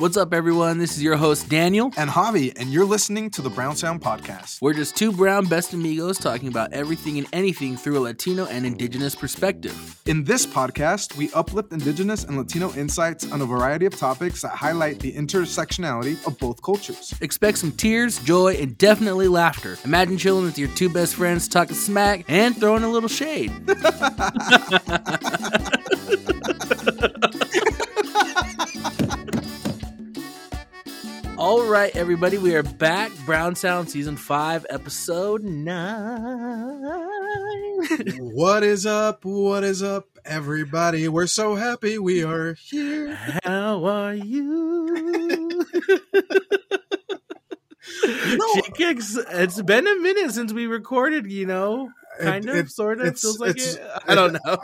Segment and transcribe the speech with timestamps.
[0.00, 0.78] What's up, everyone?
[0.78, 1.92] This is your host, Daniel.
[1.98, 4.62] and Javi, and you're listening to the Brown Sound Podcast.
[4.62, 8.64] We're just two brown best amigos talking about everything and anything through a Latino and
[8.64, 10.00] Indigenous perspective.
[10.06, 14.52] In this podcast, we uplift Indigenous and Latino insights on a variety of topics that
[14.52, 17.12] highlight the intersectionality of both cultures.
[17.20, 19.76] Expect some tears, joy, and definitely laughter.
[19.84, 23.52] Imagine chilling with your two best friends, talking smack, and throwing a little shade.
[31.40, 33.10] All right, everybody, we are back.
[33.24, 36.80] Brown Sound Season 5, Episode 9.
[38.34, 39.24] what is up?
[39.24, 41.08] What is up, everybody?
[41.08, 43.14] We're so happy we are here.
[43.44, 45.64] How are you?
[48.02, 48.46] No.
[48.54, 51.90] Chickix, it's been a minute since we recorded, you know?
[52.20, 53.18] Kind It- of, it- sort of.
[53.18, 53.82] Feels like it.
[54.06, 54.58] I don't know.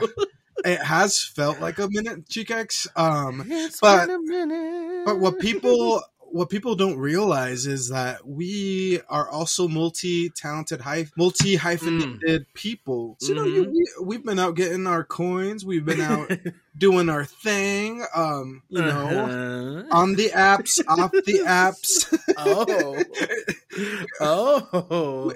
[0.65, 2.87] It has felt like a minute, Chicax.
[2.97, 5.07] Um, It's But- been a minute.
[5.07, 10.83] but what people what people don't realize is that we are also multi-talented,
[11.17, 13.17] multi-hyphenated people.
[13.21, 13.71] So, you know, you, Mhm.
[13.73, 15.65] we, we've been out getting our coins.
[15.65, 16.31] We've been out
[16.79, 18.05] doing our thing.
[18.15, 19.85] Um, you know, Uh-huh.
[19.91, 22.07] on the apps, off the apps.
[22.37, 23.03] oh.
[24.21, 25.33] Oh.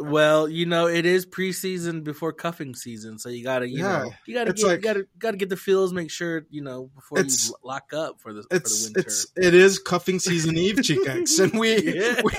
[0.00, 3.98] Well, you know, it is preseason before cuffing season, so you gotta, you Yeah.
[4.04, 6.62] know, you gotta It's get, like- you gotta, gotta get the feels, make sure, you
[6.62, 9.00] know, before you It's- lock up for the for the It's winter.
[9.00, 12.20] it's it is cuffing season eve, Chicax, and we, Yeah.
[12.24, 12.32] we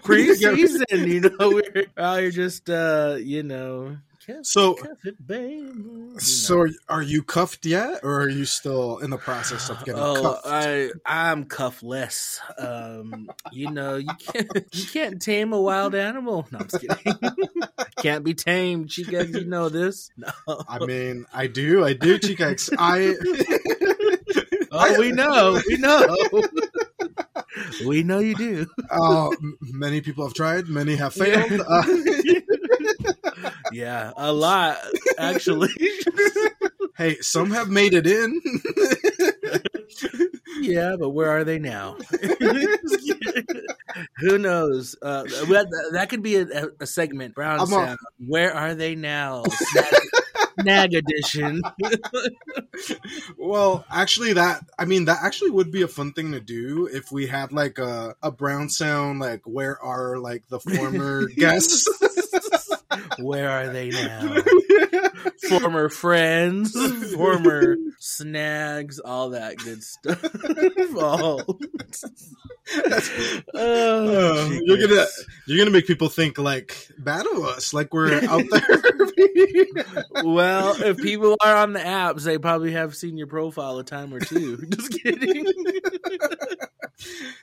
[0.00, 3.96] preseason, you know, we're out here just, uh, you know,
[4.26, 6.18] cuff, So- cuff it, you know.
[6.18, 10.20] So, are you cuffed yet, or are you still in the process of getting Oh,
[10.22, 10.46] cuffed?
[10.46, 12.38] I I'm cuffless.
[12.58, 16.46] Um, you know, you can't you can't tame a wild animal.
[16.50, 17.14] No, I'm just kidding.
[17.98, 19.26] can't be tamed, chica.
[19.26, 20.10] You know this.
[20.16, 20.30] No.
[20.68, 22.70] I mean, I do, I do, Chicax.
[22.78, 23.14] I.
[24.74, 26.16] Oh, we know, we know,
[27.86, 28.66] we know you do.
[28.90, 29.28] Uh,
[29.60, 31.60] many people have tried, many have failed.
[31.60, 31.82] Uh,
[33.72, 34.78] Yeah, a lot
[35.18, 35.70] actually.
[36.96, 38.40] hey, some have made it in.
[40.60, 41.96] yeah, but where are they now?
[44.18, 44.96] Who knows?
[45.02, 47.34] Uh, that, that could be a, a segment.
[47.34, 47.98] Brown I'm a- Sound.
[48.26, 49.42] Where are they now?
[49.44, 49.94] Snag,
[50.60, 51.62] snag edition.
[53.36, 57.10] well, actually, that I mean, that actually would be a fun thing to do if
[57.12, 59.20] we had like a a brown sound.
[59.20, 61.88] Like, where are like the former guests?
[63.18, 64.36] Where are they now?
[65.48, 66.72] Former friends,
[67.14, 70.20] former snags, all that good stuff.
[70.96, 71.44] oh,
[72.74, 73.00] Uh,
[73.54, 75.04] oh you're gonna
[75.46, 80.24] you're gonna make people think like bad of us, like we're out there.
[80.24, 84.14] Well, if people are on the apps, they probably have seen your profile a time
[84.14, 84.58] or two.
[84.68, 85.44] Just kidding.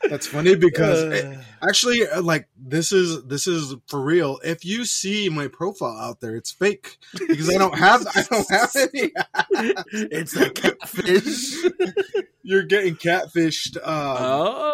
[0.09, 4.39] That's funny because it- Uh, actually, uh, like this is this is for real.
[4.43, 6.97] If you see my profile out there, it's fake
[7.27, 9.11] because I don't have I don't have any.
[10.11, 11.55] it's a catfish.
[12.43, 13.77] You're getting catfished.
[13.77, 14.17] Um,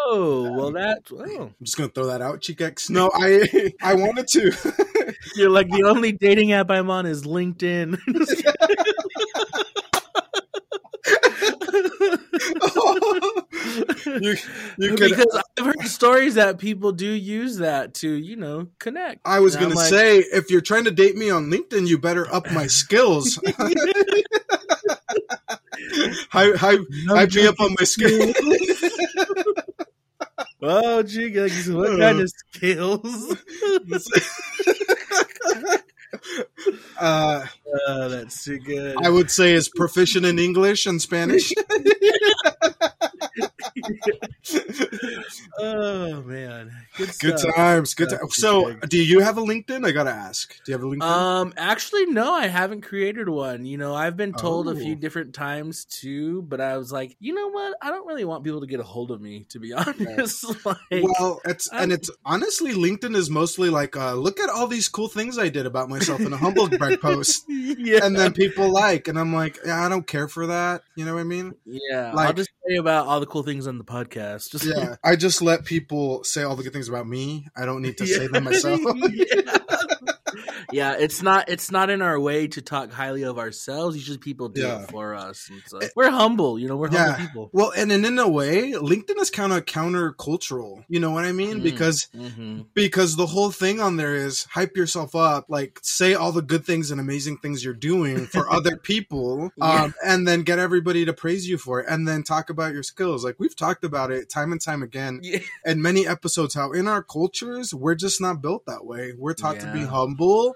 [0.08, 1.00] Oh, well, that.
[1.12, 2.88] Oh, I'm just gonna throw that out, Chicax.
[2.88, 4.52] No, I I wanted to.
[5.36, 7.98] you're like the only dating app I'm on is LinkedIn.
[14.06, 14.36] You
[14.78, 15.10] you could.
[15.10, 19.20] because I've heard stories that people do use that to, you know, connect.
[19.24, 22.32] I was gonna like, say, if you're trying to date me on LinkedIn, you better
[22.32, 23.38] up my skills.
[26.30, 26.80] Hi, hype
[27.32, 28.34] me up on my skills.
[30.62, 31.30] Oh, gee,
[31.70, 33.36] what kind of skills?
[36.98, 37.46] uh,
[37.88, 38.96] oh, that's too good.
[39.04, 41.52] I would say is proficient in English and Spanish.
[43.86, 44.86] ハハハ
[45.55, 45.55] ハ。
[45.60, 48.36] Oh man, good, Good times, good times.
[48.36, 49.86] So, do you have a LinkedIn?
[49.86, 50.54] I gotta ask.
[50.64, 51.02] Do you have a LinkedIn?
[51.02, 53.64] Um, actually, no, I haven't created one.
[53.64, 54.96] You know, I've been told a few Oh.
[54.98, 57.76] different times too, but I was like, you know what?
[57.82, 60.44] I don't really want people to get a hold of me, to be honest.
[60.66, 64.66] like, well, it's and I'm- it's honestly LinkedIn is mostly like, uh, look at all
[64.66, 68.32] these cool things I did about myself in a humble brag post, yeah, and then
[68.32, 70.82] people like, and I'm like, yeah, I don't care for that.
[70.96, 71.54] You know what I mean?
[71.64, 72.12] yeah.
[72.16, 74.50] I'll just tell you about all the cool things on the podcast.
[74.50, 77.48] Just Yeah, I just let people say all the good things about me.
[77.56, 78.80] I don't need to say them myself.
[79.10, 79.56] yeah.
[80.72, 83.96] yeah, it's not it's not in our way to talk highly of ourselves.
[83.96, 84.82] Usually people do Yeah.
[84.82, 85.48] it for us.
[85.50, 87.12] And so Eh, we're humble, you know, we're yeah.
[87.12, 87.50] humble people.
[87.52, 90.84] Well, and, and in a way, LinkedIn is kind of counter-cultural.
[90.88, 91.60] You know what I mean?
[91.60, 91.62] Mm.
[91.62, 96.32] Because hmm because the whole thing on there is hype yourself up, like say all
[96.32, 99.84] the good things and amazing things you're doing for other people, Yeah.
[99.84, 102.82] um, and then get everybody to praise you for it, and then talk about your
[102.82, 103.24] skills.
[103.24, 105.20] Like we've talked about it time and time again
[105.64, 106.54] in many episodes.
[106.54, 109.12] How in our cultures we're just not built that way.
[109.16, 109.86] We're taught to be Yeah.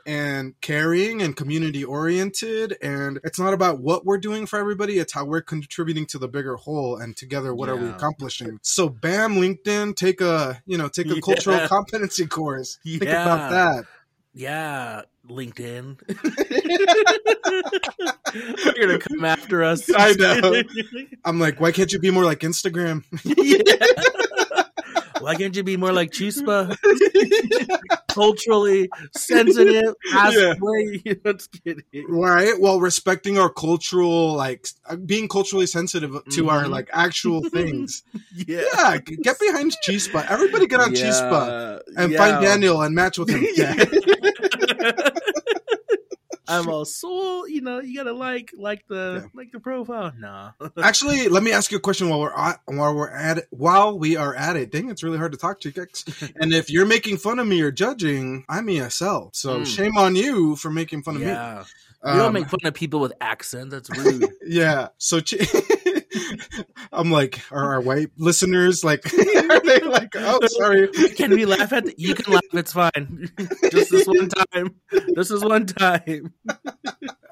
[0.07, 4.99] And caring and community oriented, and it's not about what we're doing for everybody.
[4.99, 8.59] It's how we're contributing to the bigger whole, and together, what are we accomplishing?
[8.63, 11.21] So, bam, LinkedIn, take a you know take a Yeah.
[11.25, 12.79] cultural competency course.
[12.85, 13.23] Think Yeah.
[13.23, 13.85] about that.
[14.33, 15.99] Yeah, LinkedIn.
[18.77, 19.91] You're gonna come after us.
[19.95, 20.63] I know.
[21.25, 23.03] I'm like, why can't you be more like Instagram?
[23.25, 23.63] yeah.
[25.21, 26.77] Why can't you be more like Chispa?
[28.09, 29.95] Culturally sensitive.
[30.13, 30.55] Yeah.
[30.61, 31.03] way.
[31.25, 32.05] Let's get it.
[32.09, 36.71] right while respecting our cultural like uh, being culturally sensitive to our Mhm.
[36.71, 38.03] like actual things
[38.35, 38.63] Yeah.
[38.75, 43.45] yeah get behind chispa everybody get on chispa and find daniel and match with him
[43.57, 43.75] yeah
[46.51, 47.49] I'm all soul.
[47.49, 50.13] You know, you gotta like like the like the profile.
[50.19, 50.53] Nah.
[50.83, 53.99] actually let me ask you a question while we're at, while we're at it while
[53.99, 56.05] we are at it dang it's really hard to talk to you guys
[56.41, 59.67] and if you're making fun of me or judging i'm esl so Mm.
[59.67, 61.65] shame on you for making fun of me yeah.
[62.05, 63.73] we don't Um, make fun of people with accents.
[63.75, 64.31] That's rude.
[64.45, 64.89] Yeah.
[64.99, 65.47] So Chi-
[66.93, 70.89] I'm like, are our white listeners like, are they like, oh, sorry.
[71.17, 71.87] can we laugh at?
[71.87, 72.43] The, you can laugh.
[72.53, 73.31] It's fine.
[73.71, 74.75] Just this one time.
[75.15, 76.33] This is one time.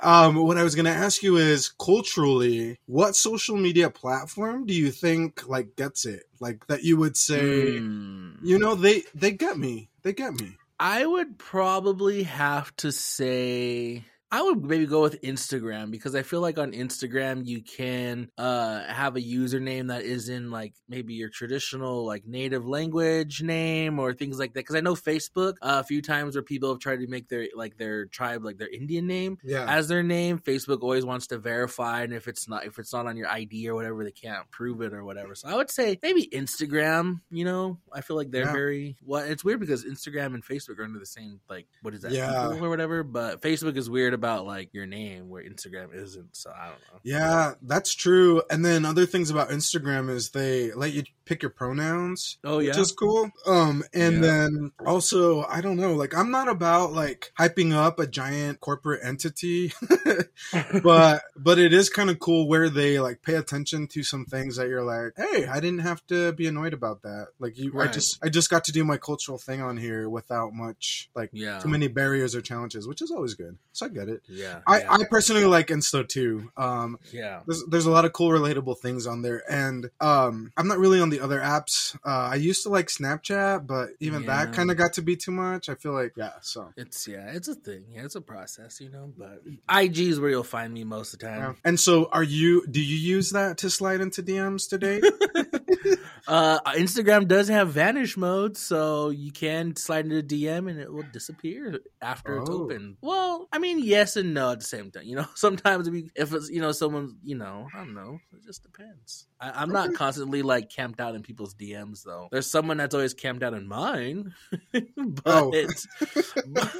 [0.00, 4.90] Um, what I was gonna ask you is culturally, what social media platform do you
[4.92, 6.22] think like gets it?
[6.40, 8.34] Like that you would say, Hmm.
[8.42, 10.56] you know, they they get me, they get me.
[10.78, 16.42] I would probably have to say I would maybe go with Instagram because I feel
[16.42, 21.30] like on Instagram you can uh have a username that is in like maybe your
[21.30, 25.84] traditional like native language name or things like that because I know Facebook uh, a
[25.84, 29.06] few times where people have tried to make their like their tribe like their Indian
[29.06, 29.64] name Yeah.
[29.66, 33.06] as their name Facebook always wants to verify and if it's not if it's not
[33.06, 35.98] on your ID or whatever they can't prove it or whatever so I would say
[36.02, 38.52] maybe Instagram you know I feel like they're Yeah.
[38.52, 42.02] very well it's weird because Instagram and Facebook are under the same like what is
[42.02, 42.48] that Yeah.
[42.50, 46.64] or whatever but Facebook is weird about like your name where Instagram isn't so I
[46.66, 48.42] don't know yeah, that's true.
[48.50, 52.38] And then other things about Instagram is they let you pick your pronouns.
[52.44, 53.30] oh yeah which is cool.
[53.46, 54.20] Um, and Yeah.
[54.20, 59.00] then also, I don't know, like I'm not about like hyping up a giant corporate
[59.04, 59.72] entity,
[60.82, 64.56] but but it is kind of cool where they like pay attention to some things
[64.56, 67.28] that you're like, hey, I didn't have to be annoyed about that.
[67.38, 70.52] Like you, I just I just got to do my cultural thing on here without
[70.52, 73.56] much like yeah too many barriers or challenges, which is always good.
[73.72, 74.07] So I get it.
[74.28, 76.50] Yeah I, yeah, I personally like Insta too.
[76.56, 77.40] Um, yeah.
[77.46, 79.42] there's, there's a lot of cool relatable things on there.
[79.50, 81.96] And um i'm not really on the other apps.
[82.04, 85.32] Uh i used to like snapchat but even that kind of got to be too
[85.32, 85.68] much.
[85.68, 86.72] I feel like yeah so.
[86.76, 87.84] It's yeah it's a thing.
[87.92, 91.20] Yeah it's a process you know but IG is where you'll find me most of
[91.20, 91.38] the time.
[91.40, 91.52] Yeah.
[91.64, 95.00] and so are you do you use that to slide into dms today
[96.28, 100.92] Uh, Instagram does have vanish mode, so you can slide into a DM and it
[100.92, 102.64] will disappear after it's Oh.
[102.64, 102.98] open.
[103.00, 105.04] Well, I mean, yes and no at the same time.
[105.04, 108.44] You know, sometimes we, if it's you know someone, you know, I don't know, it
[108.44, 109.26] just depends.
[109.40, 112.28] I, I'm not constantly like camped out in people's DMs though.
[112.30, 114.34] There's someone that's always camped out in mine,
[114.72, 115.50] but Oh.
[116.46, 116.76] but,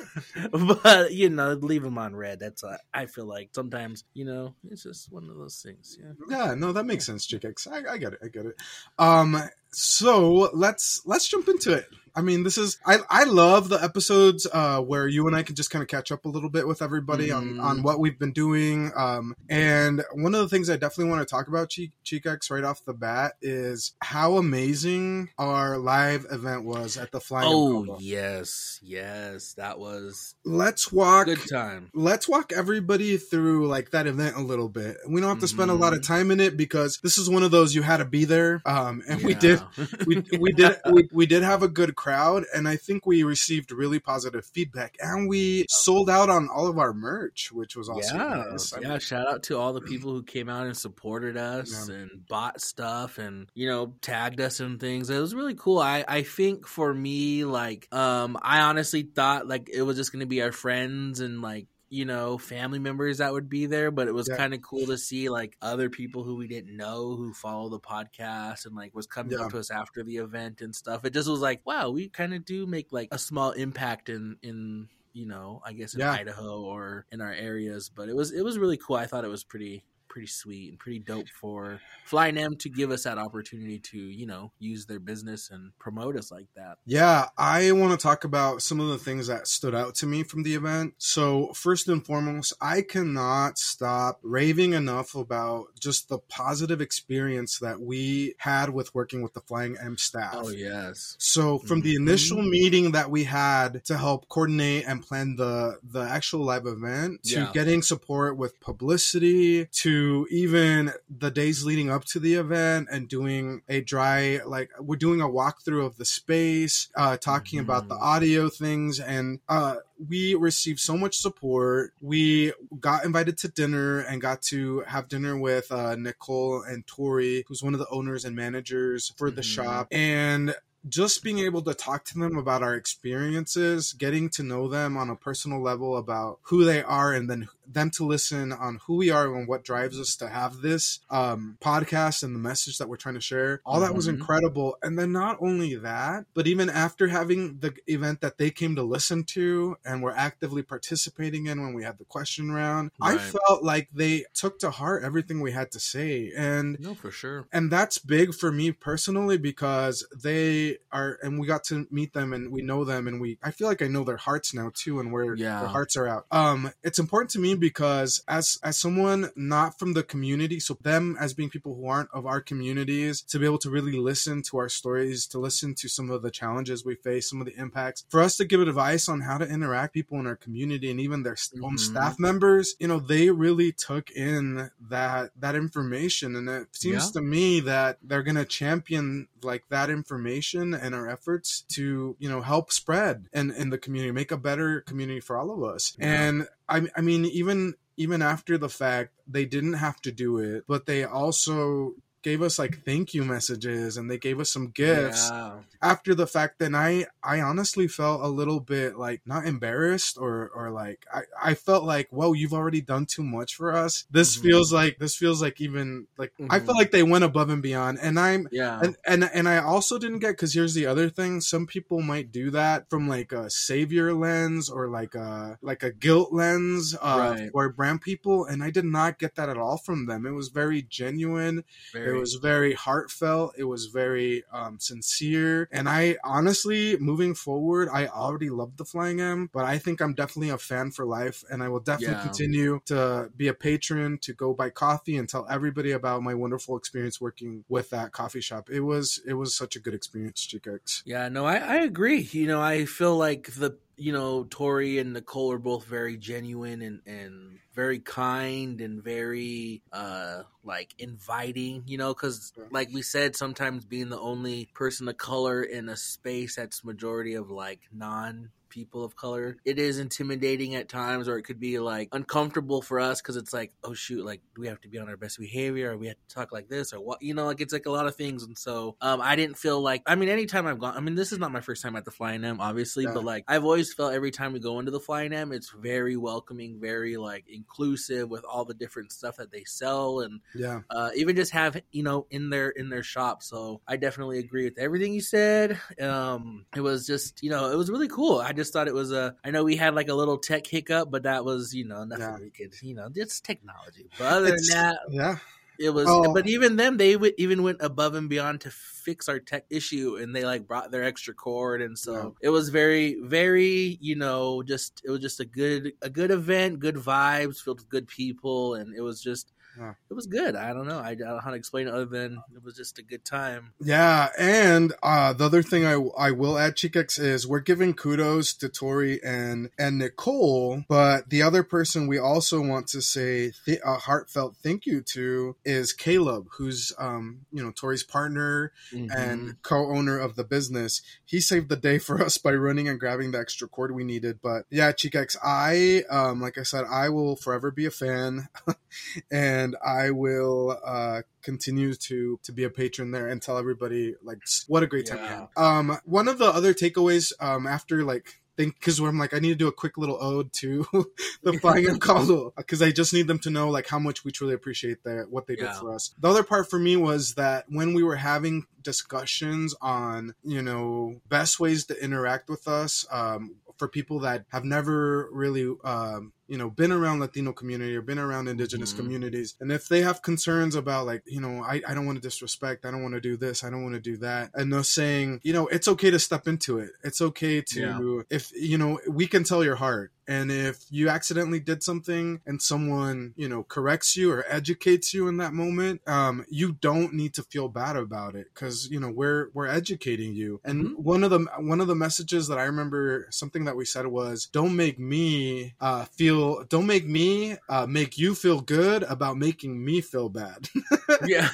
[0.82, 2.40] but you know, leave them on red.
[2.40, 5.96] That's uh, I feel like sometimes you know it's just one of those things.
[5.98, 6.12] Yeah.
[6.28, 8.56] yeah no that makes sense chickx I, I get it i get it
[8.98, 11.86] um Um, so let's let's jump into it
[12.18, 15.54] i mean this is i i love the episodes uh where you and i can
[15.54, 17.62] just kind of catch up a little bit with everybody on Mhm.
[17.62, 21.30] on what we've been doing um and one of the things i definitely want to
[21.34, 26.96] talk about Chi- chicax right off the bat is how amazing our live event was
[26.96, 27.98] at the flying Oh Impala.
[28.00, 31.90] yes, yes, that was let's walk good time.
[31.94, 34.96] let's walk everybody through like that event a little bit.
[35.08, 36.12] We don't have to spend a lot of Mm-hmm.
[36.12, 38.60] time in it because this is one of those you had to be there.
[38.66, 39.60] Um, and we did,
[40.06, 43.70] we, we did, we, we did have a good crowd, and I think we received
[43.72, 48.16] really positive feedback, and we sold out on all of our merch, which was also
[48.16, 48.72] yeah, nice.
[48.72, 48.98] I yeah.
[48.98, 51.96] Shout out to all the people who came out and supported us Yeah.
[51.96, 55.10] and bought stuff and you know tagged us and things.
[55.10, 55.78] It was really cool.
[55.78, 60.26] I I think for me, like, um, I honestly thought like it was just gonna
[60.26, 64.12] be our friends and like you know family members that would be there but it
[64.12, 64.36] was Yeah.
[64.36, 67.80] kind of cool to see like other people who we didn't know who follow the
[67.80, 69.46] podcast and like was coming Yeah.
[69.46, 72.34] up to us after the event and stuff it just was like wow we kind
[72.34, 76.12] of do make like a small impact in in you know, I guess in Yeah.
[76.12, 77.90] Idaho or in our areas.
[77.92, 78.94] But it was it was really cool.
[78.94, 82.90] I thought it was pretty pretty sweet and pretty dope for Flying M to give
[82.90, 86.78] us that opportunity to, you know, use their business and promote us like that.
[86.86, 90.22] Yeah, I want to talk about some of the things that stood out to me
[90.22, 90.94] from the event.
[90.98, 97.80] So, first and foremost, I cannot stop raving enough about just the positive experience that
[97.80, 100.34] we had with working with the Flying M staff.
[100.36, 101.16] Oh yes.
[101.18, 102.00] So from the Mhm.
[102.08, 107.22] initial meeting that we had to help coordinate and plan the the actual live event
[107.24, 107.50] to Yeah.
[107.52, 109.97] getting support with publicity to
[110.30, 110.92] even
[111.24, 115.28] the days leading up to the event and doing a dry like we're doing a
[115.28, 118.02] walkthrough of the space, uh talking about the Mhm.
[118.12, 119.76] audio things and uh
[120.08, 121.92] we received so much support.
[122.00, 127.44] We got invited to dinner and got to have dinner with uh, Nicole and Tori,
[127.48, 129.54] who's one of the owners and managers for the Mhm.
[129.56, 129.88] shop.
[129.90, 130.54] And
[130.88, 135.10] just being able to talk to them about our experiences, getting to know them on
[135.10, 139.10] a personal level about who they are, and then them to listen on who we
[139.10, 142.96] are and what drives us to have this um, podcast and the message that we're
[142.96, 143.60] trying to share.
[143.64, 144.14] All that was Mhm.
[144.14, 144.76] incredible.
[144.82, 148.82] And then not only that, but even after having the event that they came to
[148.82, 153.62] listen to and were actively participating in when we had the question round, I felt
[153.62, 156.32] like they took to heart everything we had to say.
[156.36, 157.46] And No, for sure.
[157.52, 162.32] and that's big for me personally because they are and we got to meet them
[162.32, 165.00] and we know them and we i feel like i know their hearts now too
[165.00, 165.60] and where Yeah.
[165.60, 169.92] their hearts are out um it's important to me because as as someone not from
[169.92, 173.58] the community so them as being people who aren't of our communities to be able
[173.58, 177.28] to really listen to our stories to listen to some of the challenges we face
[177.28, 180.26] some of the impacts for us to give advice on how to interact people in
[180.26, 181.76] our community and even their s own mm-hmm.
[181.76, 187.12] staff members you know they really took in that that information and it seems Yeah.
[187.12, 192.28] to me that they're going to champion like that information and our efforts to you
[192.28, 195.96] know help spread and in the community make a better community for all of us
[195.98, 196.06] Yeah.
[196.22, 200.64] and I, I mean even even after the fact they didn't have to do it
[200.66, 205.28] but they also gave us like thank you messages and they gave us some gifts
[205.30, 205.58] Yeah.
[205.80, 210.50] after the fact then i i honestly felt a little bit like not embarrassed or
[210.54, 214.36] or like i i felt like whoa you've already done too much for us this
[214.36, 214.42] Mhm.
[214.42, 216.66] feels like this feels like even like i Mhm.
[216.66, 218.80] felt like they went above and beyond and i'm Yeah.
[218.82, 222.30] and and and I also didn't get because here's the other thing: some people might
[222.32, 227.34] do that from like a savior lens or like a like a guilt lens uh,
[227.38, 227.50] Right.
[227.52, 230.26] for brand people, and I did not get that at all from them.
[230.26, 231.64] It was very genuine.
[231.92, 232.07] Very.
[232.08, 233.54] It was very heartfelt.
[233.56, 239.20] It was very um, sincere, and I honestly, moving forward, I already loved the Flying
[239.20, 242.22] M, but I think I'm definitely a fan for life, and I will definitely Yeah.
[242.22, 246.76] continue to be a patron, to go buy coffee, and tell everybody about my wonderful
[246.76, 248.68] experience working with that coffee shop.
[248.70, 251.02] It was it was such a good experience, Chicax.
[251.04, 252.28] Yeah, no, I, I agree.
[252.32, 256.82] You know, I feel like the you know Tori and Nicole are both very genuine
[256.82, 261.82] and and very kind and very uh like inviting.
[261.86, 265.96] You know, because like we said, sometimes being the only person of color in a
[265.96, 271.38] space that's majority of like non people of color it is intimidating at times or
[271.38, 274.68] it could be like uncomfortable for us because it's like oh shoot like do we
[274.68, 277.00] have to be on our best behavior or we have to talk like this or
[277.00, 279.56] what you know like it's like a lot of things and so um i didn't
[279.56, 281.96] feel like i mean anytime i've gone i mean this is not my first time
[281.96, 284.90] at the flying m obviously but like i've always felt every time we go into
[284.90, 289.50] the flying m it's very welcoming very like inclusive with all the different stuff that
[289.50, 293.42] they sell and Yeah, uh, even just have you know in their in their shop.
[293.42, 295.78] So I definitely agree with everything you said.
[296.00, 298.38] Um, it was just you know it was really cool.
[298.38, 299.34] I just thought it was a.
[299.44, 302.22] I know we had like a little tech hiccup, but that was you know nothing
[302.24, 302.38] Yeah.
[302.38, 304.10] we could you know it's technology.
[304.18, 305.38] But other It's- than that, yeah,
[305.78, 306.06] it was.
[306.08, 306.34] Oh.
[306.34, 310.16] But even them, they w- even went above and beyond to fix our tech issue,
[310.20, 314.62] and they like brought their extra cord, and so it was very very you know
[314.62, 318.74] just it was just a good a good event, good vibes, filled with good people,
[318.74, 319.94] and it was just Yeah.
[320.10, 320.56] it was good.
[320.56, 320.98] I don't know.
[320.98, 323.72] I don't know how to explain it other than it was just a good time.
[323.80, 324.28] yeah.
[324.38, 328.68] And uh, the other thing I I will add, Chicax, is we're giving kudos to
[328.68, 333.94] Tori and and Nicole, but the other person we also want to say th- a
[333.94, 339.10] heartfelt thank you to is Caleb, who's um you know Tori's partner Mm-hmm.
[339.16, 341.02] and co-owner of the business.
[341.24, 344.40] He saved the day for us by running and grabbing the extra cord we needed.
[344.42, 348.48] But yeah, Chicax, I um like I said, I will forever be a fan,
[349.30, 354.38] and I will uh continue to to be a patron there and tell everybody like
[354.66, 355.46] what a great time we Yeah.
[355.56, 355.62] had.
[355.62, 359.50] Um, one of the other takeaways um after like think because I'm like I need
[359.50, 360.84] to do a quick little ode to
[361.44, 364.32] the flying and call because I just need them to know like how much we
[364.32, 366.12] truly appreciate their what they did for us.
[366.18, 371.20] The other part for me was that when we were having discussions on you know
[371.28, 376.56] best ways to interact with us um, for people that have never really um, you
[376.58, 378.96] know been around latino community or been around indigenous Mhm.
[378.96, 382.22] communities and if they have concerns about like you know i, I don't want to
[382.22, 384.82] disrespect i don't want to do this i don't want to do that and they're
[384.82, 388.22] saying you know it's okay to step into it it's okay to Yeah.
[388.30, 392.60] if you know we can tell your heart and if you accidentally did something and
[392.60, 397.32] someone you know corrects you or educates you in that moment um, you don't need
[397.34, 400.96] to feel bad about it because you know we're we're educating you and Mhm.
[400.96, 404.46] one of the one of the messages that i remember something that we said was
[404.52, 406.37] don't make me uh, feel
[406.68, 410.68] don't make me uh, make you feel good about making me feel bad
[411.26, 411.48] yeah.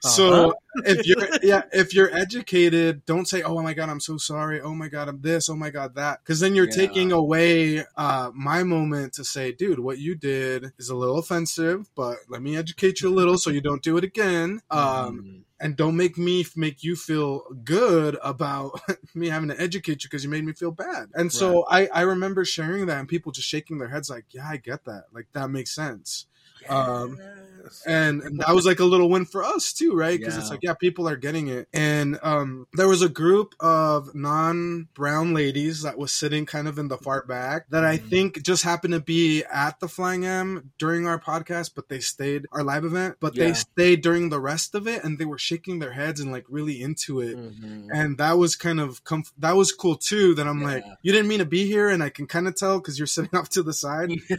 [0.00, 0.52] so Uh-huh.
[0.86, 4.74] if you're yeah if you're educated don't say oh my god i'm so sorry oh
[4.74, 6.86] my god i'm this oh my god that because then you're Yeah.
[6.86, 11.88] taking away uh my moment to say dude what you did is a little offensive
[11.94, 14.82] but let me educate you a little so you don't do it again um
[15.22, 15.43] Mhm.
[15.60, 18.80] And don't make me f- make you feel good about
[19.14, 21.10] me having to educate you because you made me feel bad.
[21.14, 24.46] And so I, I remember sharing that and people just shaking their heads like yeah
[24.48, 25.04] i get that.
[25.12, 26.26] Like that makes sense.
[26.68, 27.18] Um,
[27.64, 27.82] Yes.
[27.86, 30.60] and, and that was like a little win for us too right because it's like
[30.62, 35.98] yeah people are getting it and um there was a group of non-brown ladies that
[35.98, 38.08] was sitting kind of in the far back that i Mhm.
[38.10, 42.46] think just happened to be at the flying m during our podcast but they stayed
[42.52, 45.78] our live event but they stayed during the rest of it and they were shaking
[45.78, 47.88] their heads and like really into it Mhm.
[47.92, 51.28] and that was kind of comf- that was cool too that i'm like you didn't
[51.28, 53.62] mean to be here and i can kind of tell because you're sitting off to
[53.62, 54.36] the side Yeah.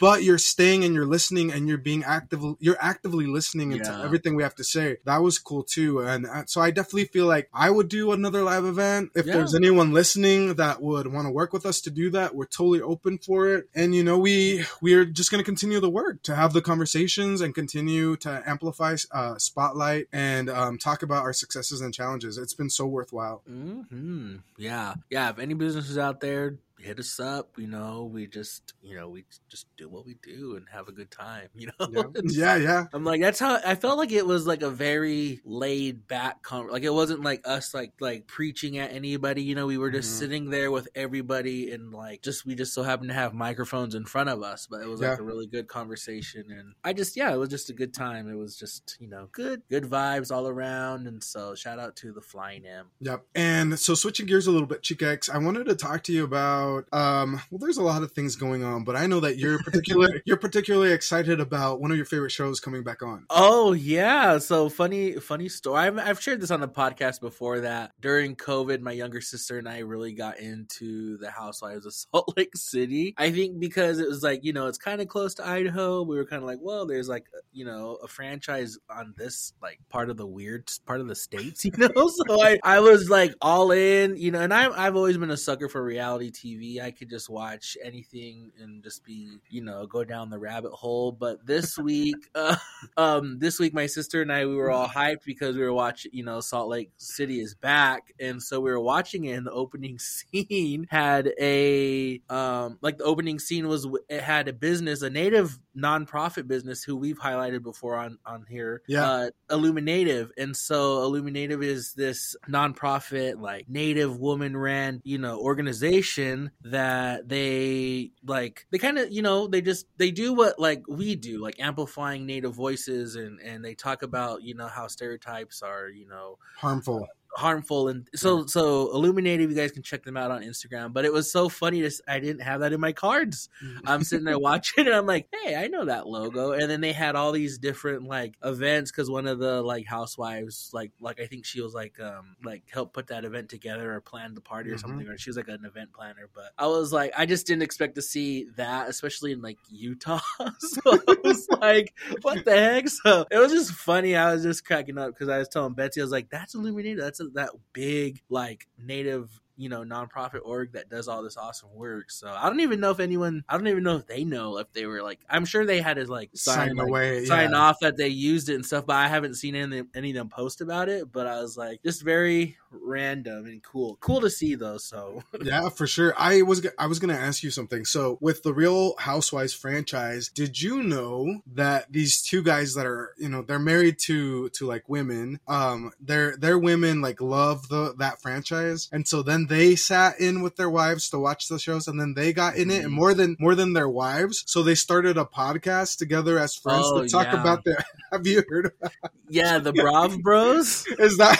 [0.00, 4.04] but you're staying and you're listening and you're being active you're actively listening into Yeah.
[4.04, 4.98] everything we have to say.
[5.04, 6.00] That was cool too.
[6.00, 9.10] And uh, so i definitely feel like i would do another live event.
[9.14, 9.34] If Yeah.
[9.34, 12.80] there's anyone listening that would want to work with us to do that we're totally
[12.80, 13.68] open for it.
[13.74, 17.40] And you know we we're just going to continue the work to have the conversations
[17.40, 22.38] and continue to amplify uh, spotlight and um, talk about our successes and challenges.
[22.38, 23.42] It's been so worthwhile.
[23.46, 25.30] Hmm Yeah, yeah.
[25.30, 27.50] If any businesses out there, hit us up.
[27.58, 30.92] You know, we just, you know, we just do what we do and have a
[30.92, 31.48] good time.
[31.58, 32.84] You know, yeah yeah, yeah.
[32.92, 36.70] I'm like that's how I felt like it was like a very laid back con-
[36.70, 40.14] like it wasn't like us like like preaching at anybody you know we were just
[40.14, 40.18] Mhm.
[40.18, 44.04] sitting there with everybody and like just we just so happened to have microphones in
[44.04, 45.22] front of us but it was like Yeah.
[45.24, 48.36] a really good conversation and I just yeah it was just a good time it
[48.36, 52.20] was just you know good good vibes all around and so shout out to the
[52.22, 53.24] flying M Yep.
[53.34, 56.24] And so switching gears a little bit, Chica X, I wanted to talk to you
[56.24, 59.58] about um well there's a lot of things going on, but I know that you're
[59.62, 63.26] particular you're particularly excited about one of your favorite shows coming back on.
[63.30, 65.78] Oh yeah, so funny, funny story.
[65.78, 69.68] I've, I've shared this on the podcast before that during COVID, my younger sister and
[69.68, 73.14] I really got into the Housewives of Salt Lake City.
[73.16, 76.02] I think because it was like you know it's kind of close to Idaho.
[76.02, 79.78] We were kind of like, well, there's like you know a franchise on this like
[79.88, 81.88] part of the weird part of the states, you know.
[82.08, 85.36] so I I was like all in, you know, and I I've always been a
[85.36, 86.57] sucker for reality TV.
[86.82, 91.12] I could just watch anything and just be you know go down the rabbit hole.
[91.12, 92.16] But this week.
[92.34, 92.56] Uh,
[92.96, 96.12] um this week my sister and I we were all hyped because we were watching
[96.14, 99.50] you know Salt Lake City is back and so we were watching it and the
[99.52, 99.98] opening
[100.32, 105.58] scene had a um like the opening scene was it had a business a native
[105.76, 109.10] nonprofit business who we've highlighted before on on here Yeah.
[109.10, 116.47] uh Illuminative and so Illuminative is this nonprofit like native woman ran you know organization
[116.62, 121.14] that they like they kind of you know they just they do what like we
[121.14, 125.88] do like amplifying native voices and and they talk about you know how stereotypes are
[125.88, 127.06] you know Harmful.
[127.36, 131.12] Harmful and so so illuminative you guys can check them out on instagram but it
[131.12, 133.48] was so funny to i didn't have that in my cards.
[133.84, 136.52] I'm sitting there watching and i'm like hey i know that logo.
[136.52, 140.70] And then they had all these different like events because one of the like housewives
[140.72, 144.00] like like i think she was like um like helped put that event together or
[144.00, 144.80] planned the party or Mhm.
[144.80, 147.62] something or she was like an event planner but i was like i just didn't
[147.62, 150.18] expect to see that especially in like utah.
[150.58, 152.88] So i was like what the heck?
[152.88, 156.00] So it was just funny i was just cracking up because i was telling betsy
[156.00, 160.72] i was like that's illuminative that's a, that big like native you know nonprofit org
[160.72, 163.66] that does all this awesome work so i don't even know if anyone i don't
[163.66, 166.30] even know if they know if they were like i'm sure they had to like
[166.32, 167.24] sign Sign like, away.
[167.24, 167.58] sign yeah.
[167.58, 170.28] off that they used it and stuff but i haven't seen any, any of them
[170.28, 174.54] post about it but i was like just very random and cool cool to see
[174.54, 176.14] though so yeah, for sure.
[176.18, 177.84] I was I was gonna ask you something.
[177.84, 183.12] So with the Real Housewives franchise, did you know that these two guys that are
[183.18, 187.94] you know they're married to to like women, um, their their women like love the
[187.98, 191.88] that franchise, and so then they sat in with their wives to watch the shows,
[191.88, 192.96] and then they got in it, and Mhm.
[192.96, 197.02] more than more than their wives, so they started a podcast together as friends Oh,
[197.02, 197.40] to talk yeah.
[197.40, 197.78] about their.
[198.12, 198.72] Have you heard?
[198.82, 198.90] Of,
[199.28, 201.38] yeah the brav bros is that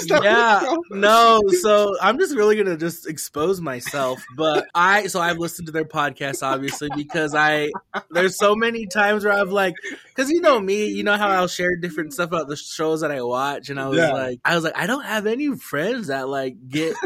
[0.22, 1.40] yeah, no.
[1.60, 4.22] So I'm just really gonna just expose myself.
[4.36, 7.70] But I, so I've listened to their podcast obviously because I,
[8.10, 9.74] there's so many times where I've like,
[10.14, 13.10] because you know me, you know how I'll share different stuff about the shows that
[13.10, 14.12] I watch, and I was yeah.
[14.12, 16.96] like, I was like, I don't have any friends that like get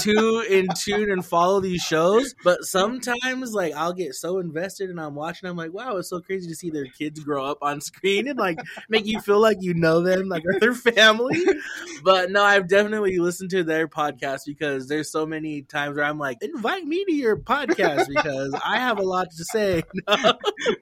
[0.00, 5.00] too in tune and follow these shows, but sometimes like I'll get so invested and
[5.00, 5.48] I'm watching.
[5.48, 8.38] I'm like, wow, it's so crazy to see their kids grow up on screen and
[8.38, 8.58] like
[8.88, 11.44] make you feel like you know them, like their family.
[12.04, 16.18] But no, I've definitely listened to their podcast because there's so many times where I'm
[16.18, 19.82] like, invite me to your podcast because I have a lot to say.
[20.06, 20.34] No,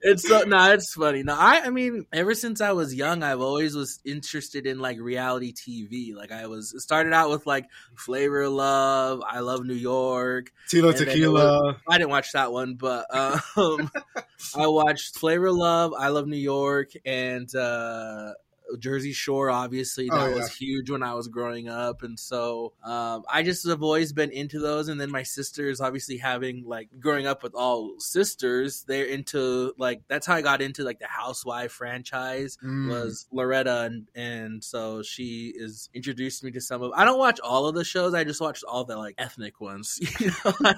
[0.02, 1.22] it's so no, it's funny.
[1.22, 4.98] No, I I mean, ever since I was young, I've always was interested in like
[5.00, 6.14] reality TV.
[6.14, 10.52] Like I was started out with like Flavor Love love I love New York.
[10.68, 11.62] Tila Tequila.
[11.62, 13.90] Was, I didn't watch that one, but um,
[14.56, 18.32] I watched Flavor Love, I Love New York, and uh,
[18.78, 20.34] Jersey Shore, obviously, that oh, yeah.
[20.34, 24.30] was huge when I was growing up, and so um, I just have always been
[24.30, 24.88] into those.
[24.88, 30.02] And then my sisters, obviously, having like growing up with all sisters, they're into like
[30.08, 32.88] that's how I got into like the Housewife franchise mm.
[32.88, 36.92] was Loretta, and and so she is introduced me to some of.
[36.94, 38.14] I don't watch all of the shows.
[38.14, 40.00] I just watch all the like ethnic ones.
[40.18, 40.74] You know, I,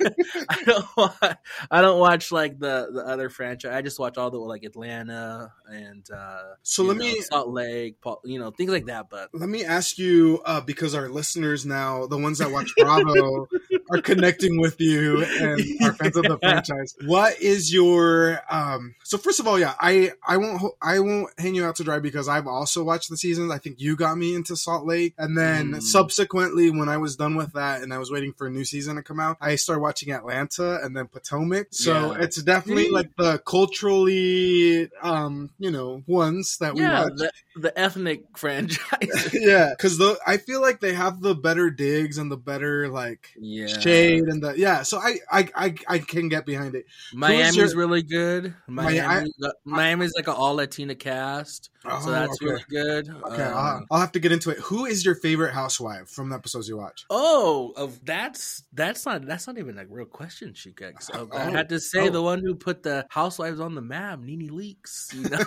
[0.48, 1.38] I don't watch,
[1.70, 3.72] I don't watch like the the other franchise.
[3.72, 7.77] I just watch all the like Atlanta and uh, so let know, me Salt Lake
[8.24, 9.10] you know, things like that.
[9.10, 13.48] But let me ask you, uh, because our listeners now, the ones that watch Bravo,
[13.90, 16.94] are connecting with you and are fans of the franchise.
[17.04, 18.94] What is your um?
[19.04, 21.98] So first of all, yeah, I I won't I won't hang you out to dry
[21.98, 23.50] because I've also watched the seasons.
[23.50, 25.82] I think you got me into Salt Lake, and then mm.
[25.82, 28.96] subsequently, when I was done with that and I was waiting for a new season
[28.96, 31.68] to come out, I started watching Atlanta and then Potomac.
[31.70, 32.22] So yeah.
[32.22, 37.12] it's definitely like the culturally um you know ones that we yeah, watch.
[37.16, 39.30] The, the ethnic franchise.
[39.32, 43.66] yeah, because I feel like they have the better digs and the better like yeah.
[43.80, 44.82] Shade and the yeah.
[44.82, 46.86] So I I I, I can get behind it.
[47.12, 48.54] Miami's your, really good.
[48.66, 51.70] Miami, I, Miami's like an all Latina cast.
[51.84, 52.46] Oh, so that's okay.
[52.46, 53.08] really good.
[53.08, 54.58] Okay, um, I'll, I'll, have to get into it.
[54.58, 57.06] Who is your favorite housewife from the episodes you watch?
[57.08, 61.08] Oh, of that's that's not that's not even a real question, Shikek.
[61.14, 62.10] oh, I had to say oh.
[62.10, 65.14] the one who put the housewives on the map, Nene Leakes.
[65.14, 65.44] You know,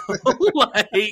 [0.74, 1.12] like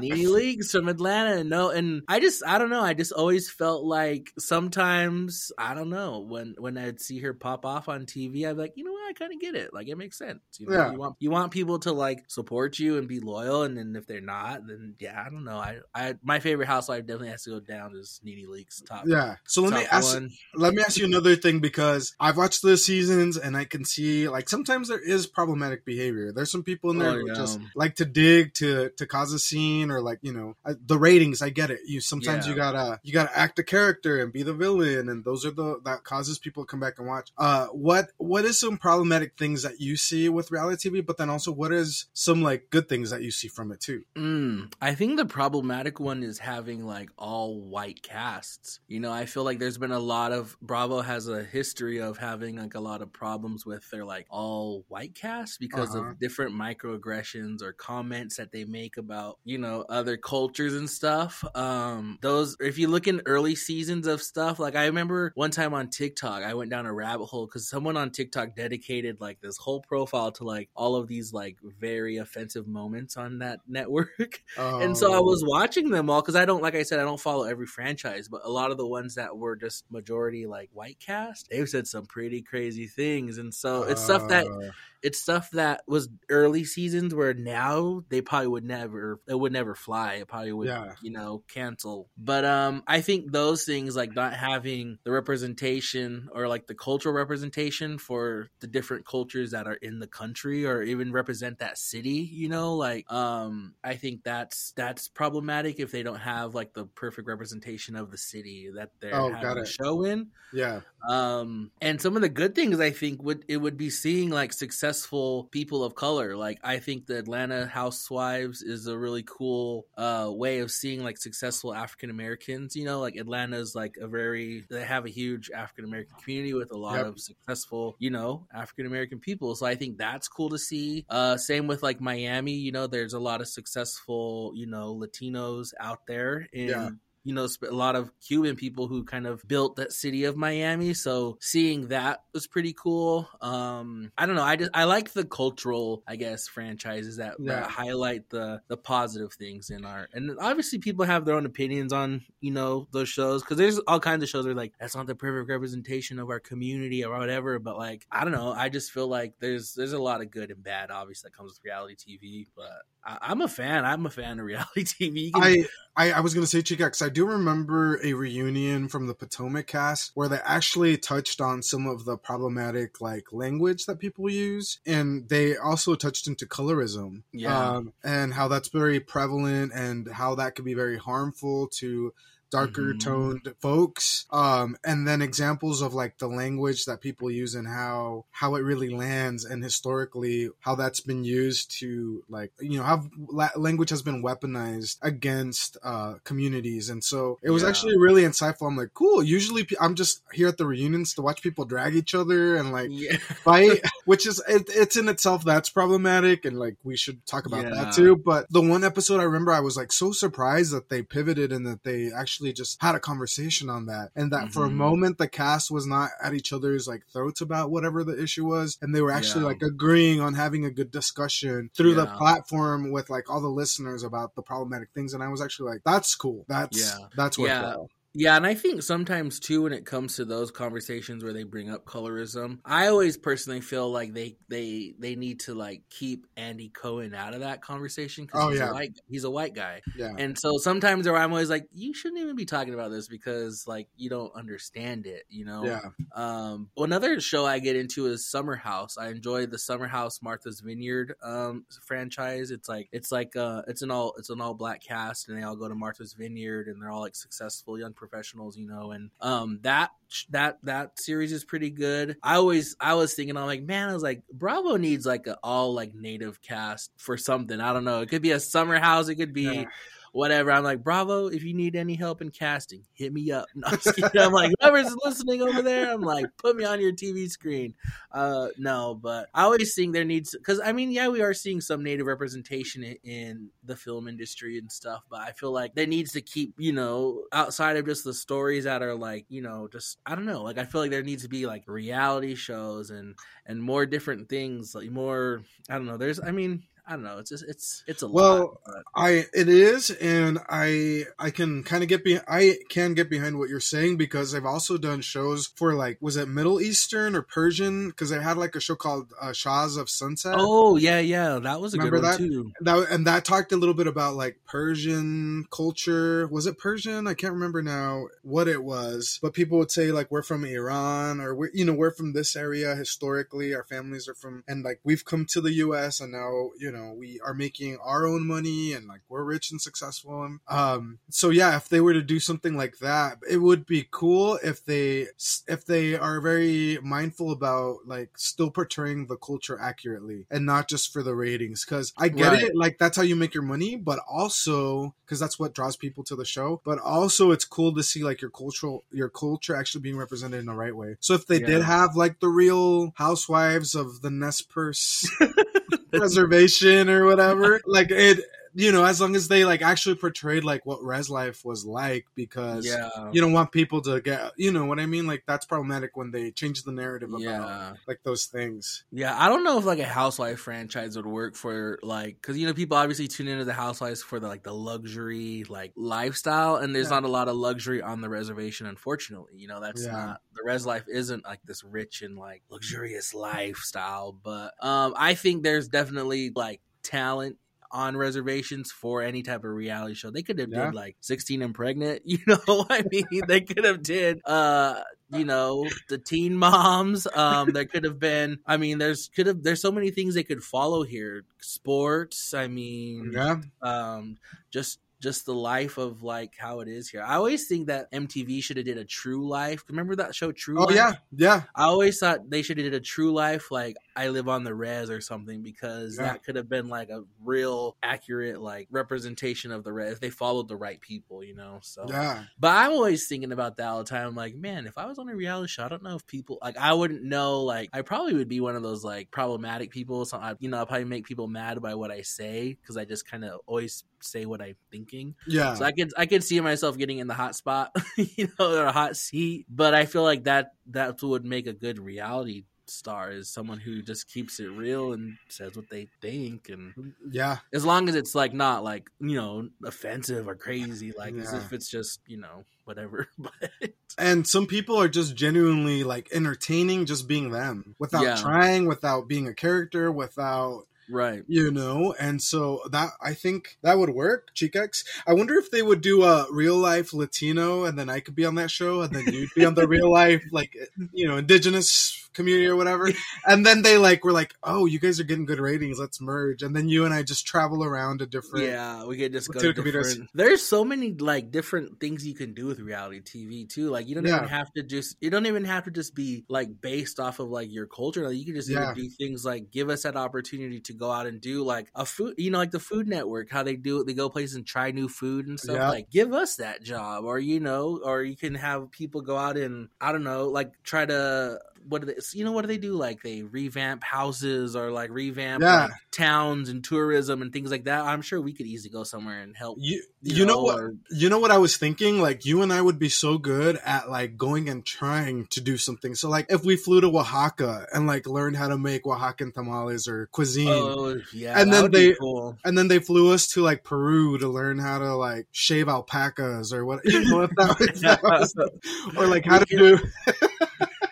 [0.00, 1.44] Nene Leakes from Atlanta.
[1.44, 2.82] No, and I just I don't know.
[2.82, 7.64] I just always felt like sometimes I don't know when when I'd see her pop
[7.64, 9.72] off on TV, I'd be like, you know what, I kind of get it.
[9.72, 10.40] Like it makes sense.
[10.58, 10.92] You know, yeah.
[10.92, 14.06] you want you want people to like support you and be loyal, and then if
[14.06, 15.56] they're not, then yeah, I don't know.
[15.56, 19.04] I I my favorite housewife definitely has to go down as Nene Leakes top.
[19.06, 19.36] Yeah.
[19.46, 20.30] So let me ask one.
[20.54, 24.28] let me ask you another thing because I've watched the seasons and I can see
[24.28, 26.32] like sometimes there is problematic behavior.
[26.32, 27.34] There's some people in oh, there oh, who yeah.
[27.34, 31.42] just like to dig to to cause a scene or like you know the ratings.
[31.42, 31.80] I get it.
[31.86, 32.52] You sometimes yeah.
[32.52, 35.80] you gotta you gotta act a character and be the villain, and those are the
[35.84, 37.30] that causes people to come back and watch.
[37.36, 41.04] Uh, what what is some problematic things that you see with reality TV?
[41.04, 44.04] But then also, what is some like good things that you see from it too?
[44.16, 48.78] Mm, I think the problematic one is having like all white casts.
[48.86, 52.18] You know, I feel like there's been a lot of Bravo has a history of
[52.18, 56.10] having like a lot of problems with their like all white cast because uh-huh.
[56.10, 61.44] of different microaggressions or comments that they make about you know other cultures and stuff.
[61.56, 65.74] Um, those if you look in early seasons of stuff, like I remember one time
[65.74, 69.56] on TikTok, I went down a rabbit hole because someone on TikTok dedicated like this
[69.56, 74.42] whole profile to like all of these like very offensive moments on that network.
[74.56, 74.80] Oh.
[74.80, 75.22] And so I oh.
[75.22, 78.28] was watching them all because I don't, like I said, I don't follow every franchise,
[78.28, 81.86] but a lot of the ones that were just majority like white cast, they've said
[81.86, 83.38] some pretty crazy things.
[83.38, 84.18] And so it's uh.
[84.18, 84.72] stuff that uh
[85.02, 89.74] it's stuff that was early seasons where now they probably would never it would never
[89.74, 90.14] fly.
[90.14, 90.92] It probably would yeah.
[91.02, 92.08] you know cancel.
[92.16, 97.14] But um i think those things like not having the representation or like the cultural
[97.14, 102.28] representation for the different cultures that are in the country or even represent that city
[102.32, 106.86] you know like um i think that's that's problematic if they don't have like the
[106.86, 110.28] perfect representation of the city that they're oh, having a show in.
[110.52, 110.80] Yeah.
[111.08, 114.52] Um and some of the good things i think would it would be seeing like
[114.52, 116.36] success successful people of color.
[116.36, 121.16] Like I think the Atlanta Housewives is a really cool uh, way of seeing like
[121.16, 122.76] successful African Americans.
[122.76, 126.72] You know, like Atlanta's like a very they have a huge African American community with
[126.72, 127.06] a lot yep.
[127.06, 129.54] of successful, you know, African American people.
[129.54, 131.06] So I think that's cool to see.
[131.08, 132.52] Uh, same with like Miami.
[132.52, 136.68] You know, there's a lot of successful, you know, Latinos out there in.
[136.68, 136.88] Yeah
[137.24, 140.94] you know a lot of Cuban people who kind of built that city of Miami.
[140.94, 143.28] So seeing that was pretty cool.
[143.40, 144.42] Um, I don't know.
[144.42, 147.54] I just I like the cultural, I guess, franchises that, yeah.
[147.54, 150.10] that highlight the the positive things in art.
[150.14, 154.00] And obviously, people have their own opinions on you know those shows because there's all
[154.00, 157.58] kinds of shows where like that's not the perfect representation of our community or whatever.
[157.58, 158.52] But like I don't know.
[158.52, 161.52] I just feel like there's there's a lot of good and bad, obviously, that comes
[161.52, 162.46] with reality TV.
[162.56, 163.84] But I, am a fan.
[163.84, 165.32] I'm a fan of reality TV.
[165.32, 165.42] Can...
[165.42, 165.64] I,
[165.96, 169.66] I, I was gonna say Chica because I do remember a reunion from the Potomac
[169.68, 174.78] cast where they actually touched on some of the problematic like language that people use,
[174.84, 177.22] and they also touched into colorism.
[177.32, 182.12] Yeah, um, and how that's very prevalent and how that could be very harmful to
[182.52, 182.98] darker mm-hmm.
[182.98, 188.26] toned folks um and then examples of like the language that people use and how
[188.30, 193.02] how it really lands and historically how that's been used to like you know how
[193.28, 197.70] la- language has been weaponized against uh communities and so it was yeah.
[197.70, 201.40] actually really insightful i'm like cool usually i'm just here at the reunions to watch
[201.42, 203.16] people drag each other and like yeah.
[203.16, 207.64] fight which is it, it's in itself that's problematic and like we should talk about
[207.64, 207.70] yeah.
[207.70, 211.00] that too but the one episode i remember i was like so surprised that they
[211.00, 214.10] pivoted and that they actually actually just had a conversation on that.
[214.16, 214.50] And that mm-hmm.
[214.50, 214.76] for a mm-hmm.
[214.76, 218.78] moment, the cast was not at each other's like throats about whatever the issue was.
[218.82, 219.48] And they were actually yeah.
[219.48, 222.04] like agreeing on having a good discussion through yeah.
[222.04, 225.14] the platform with like all the listeners about the problematic things.
[225.14, 226.44] And I was actually like, that's cool.
[226.48, 227.06] That's, yeah.
[227.16, 227.88] that's worthwhile.
[227.90, 227.96] Yeah.
[228.14, 231.70] Yeah, and I think sometimes too when it comes to those conversations where they bring
[231.70, 236.68] up colorism, I always personally feel like they they they need to like keep Andy
[236.68, 238.70] Cohen out of that conversation because oh, he's yeah.
[238.70, 239.80] a white he's a white guy.
[239.96, 240.12] Yeah.
[240.18, 243.64] And so sometimes where I'm always like, you shouldn't even be talking about this because
[243.66, 245.64] like you don't understand it, you know?
[245.64, 245.80] Yeah.
[246.14, 248.98] Um another show I get into is Summer House.
[248.98, 252.50] I enjoy the Summer House Martha's Vineyard um franchise.
[252.50, 255.42] It's like it's like uh it's an all it's an all black cast and they
[255.42, 259.10] all go to Martha's Vineyard and they're all like successful young professionals, you know, and
[259.20, 259.90] um that
[260.30, 262.16] that that series is pretty good.
[262.22, 265.72] I always I was thinking I'm like, man, I was like, Bravo needs like all
[265.72, 267.60] like native cast for something.
[267.60, 268.00] I don't know.
[268.00, 269.64] It could be a summer house, it could be yeah
[270.12, 270.52] whatever.
[270.52, 273.46] I'm like, Bravo, if you need any help in casting, hit me up.
[273.54, 277.28] No, I'm, I'm, like, whoever's listening over there, I'm like, put me on your TV
[277.28, 277.74] screen.
[278.10, 281.60] Uh, no, but I always think there needs because I mean, yeah, we are seeing
[281.60, 285.86] some native representation in, in, the film industry and stuff, but I feel like there
[285.86, 289.68] needs to keep, you know, outside of just the stories that are like, you know,
[289.70, 292.90] just I don't know, like I feel like there needs to be like reality shows
[292.90, 293.14] and
[293.46, 295.96] and more different things, like more I don't know.
[295.96, 297.18] There's, I mean, I don't know.
[297.18, 301.84] It's just, it's it's a well, lot, I it is, and I I can kind
[301.84, 305.46] of get be I can get behind what you're saying because I've also done shows
[305.46, 309.12] for like was it Middle Eastern or Persian because I had like a show called
[309.20, 310.34] uh, Shahs of Sunset.
[310.36, 312.20] Oh yeah, yeah, that was a Remember good that?
[312.20, 312.52] one too.
[312.62, 316.26] That and that talked a little bit about like Persian culture.
[316.26, 317.06] Was it Persian?
[317.06, 321.20] I can't remember now what it was, but people would say like we're from Iran
[321.20, 323.54] or we're you know we're from this area historically.
[323.54, 326.00] Our families are from and like we've come to the U.S.
[326.00, 329.60] and now you know we are making our own money and like we're rich and
[329.60, 333.66] successful and um so yeah if they were to do something like that it would
[333.66, 335.06] be cool if they
[335.46, 340.92] if they are very mindful about like still portraying the culture accurately and not just
[340.92, 342.42] for the ratings because i get right.
[342.44, 346.02] it like that's how you make your money but also because that's what draws people
[346.02, 349.80] to the show but also it's cool to see like your cultural your culture actually
[349.80, 351.46] being represented in the right way so if they yeah.
[351.46, 355.10] did have like the real housewives of the Nez Perce
[355.92, 357.60] reservation or whatever.
[357.66, 358.20] Like it
[358.54, 362.06] you know, as long as they like actually portrayed like what res life was like,
[362.14, 362.88] because yeah.
[363.12, 365.06] you don't want people to get, you know what I mean?
[365.06, 367.72] Like that's problematic when they change the narrative about yeah.
[367.86, 368.84] like those things.
[368.90, 372.46] Yeah, I don't know if like a housewife franchise would work for like, because you
[372.46, 376.74] know people obviously tune into the housewives for the like the luxury like lifestyle, and
[376.74, 377.00] there's yeah.
[377.00, 379.32] not a lot of luxury on the reservation, unfortunately.
[379.36, 384.12] You know, that's not the res life isn't like this rich and like luxurious lifestyle,
[384.12, 387.38] but um, I think there's definitely like talent
[387.72, 390.10] on reservations for any type of reality show.
[390.10, 390.66] They could have yeah.
[390.66, 393.22] did like 16 and pregnant, you know I mean?
[393.26, 394.80] they could have did uh
[395.10, 399.42] you know the teen moms um there could have been i mean there's could have
[399.42, 404.16] there's so many things they could follow here sports i mean yeah um
[404.50, 407.02] just just the life of like how it is here.
[407.02, 409.64] I always think that MTV should have did a True Life.
[409.68, 410.76] Remember that show True oh, Life?
[410.76, 411.42] yeah, yeah.
[411.56, 414.54] I always thought they should have did a True Life like I live on the
[414.54, 416.12] res or something because Yeah.
[416.12, 420.00] that could have been like a real accurate like representation of the res.
[420.00, 421.58] They followed the right people, you know.
[421.62, 422.24] So Yeah.
[422.38, 424.08] but I'm always thinking about that all the time.
[424.08, 426.38] I'm like, man, if I was on a reality show, I don't know if people
[426.42, 427.42] like I wouldn't know.
[427.42, 430.04] Like, I probably would be one of those like problematic people.
[430.04, 432.84] So I, you know, I'll probably make people mad by what I say because I
[432.84, 435.14] just kind of always say what I'm thinking.
[435.26, 435.54] Yeah.
[435.54, 438.64] So I could I could see myself getting in the hot spot, you know, or
[438.66, 439.46] a hot seat.
[439.48, 443.82] But I feel like that that would make a good reality star is someone who
[443.82, 447.38] just keeps it real and says what they think and yeah.
[447.52, 451.52] as long as it's like not like you know offensive or crazy like as if
[451.52, 453.50] it's just you know whatever but
[453.98, 458.16] And some people are just genuinely like entertaining just being them without Yeah.
[458.16, 463.78] trying, without being a character, without right you know and so that i think that
[463.78, 467.88] would work chicax i wonder if they would do a real life latino and then
[467.88, 470.56] i could be on that show and then you'd be on the real life like
[470.92, 472.90] you know indigenous community or whatever
[473.26, 476.42] and then they like were like oh you guys are getting good ratings let's merge
[476.42, 479.40] and then you and i just travel around to different yeah we could just go
[479.40, 479.88] to computers.
[479.92, 483.88] different there's so many like different things you can do with reality tv too like
[483.88, 484.16] you don't Yeah.
[484.16, 487.28] even have to just you don't even have to just be like based off of
[487.30, 488.74] like your culture like you can just Yeah.
[488.74, 492.14] do things like give us that opportunity to go out and do like a food
[492.18, 494.70] you know like the food network how they do it they go places and try
[494.70, 495.68] new food and stuff Yeah.
[495.68, 499.36] like give us that job or you know or you can have people go out
[499.36, 502.58] and i don't know like try to what do they you know what do they
[502.58, 502.74] do?
[502.74, 505.62] Like they revamp houses or like revamp Yeah.
[505.64, 507.84] like, towns and tourism and things like that.
[507.84, 511.08] I'm sure we could easily go somewhere and help you, you know what or- you
[511.08, 512.00] know what i was thinking?
[512.00, 515.56] Like you and i would be so good at like going and trying to do
[515.56, 515.94] something.
[515.94, 519.86] So like if we flew to oaxaca and like learned how to make oaxacan tamales
[519.88, 522.36] or cuisine oh yeah And then they- cool.
[522.44, 526.52] and then they flew us to like Peru to learn how to like shave alpacas
[526.52, 528.34] or what you know if that, if that was,
[528.96, 529.78] or like how to do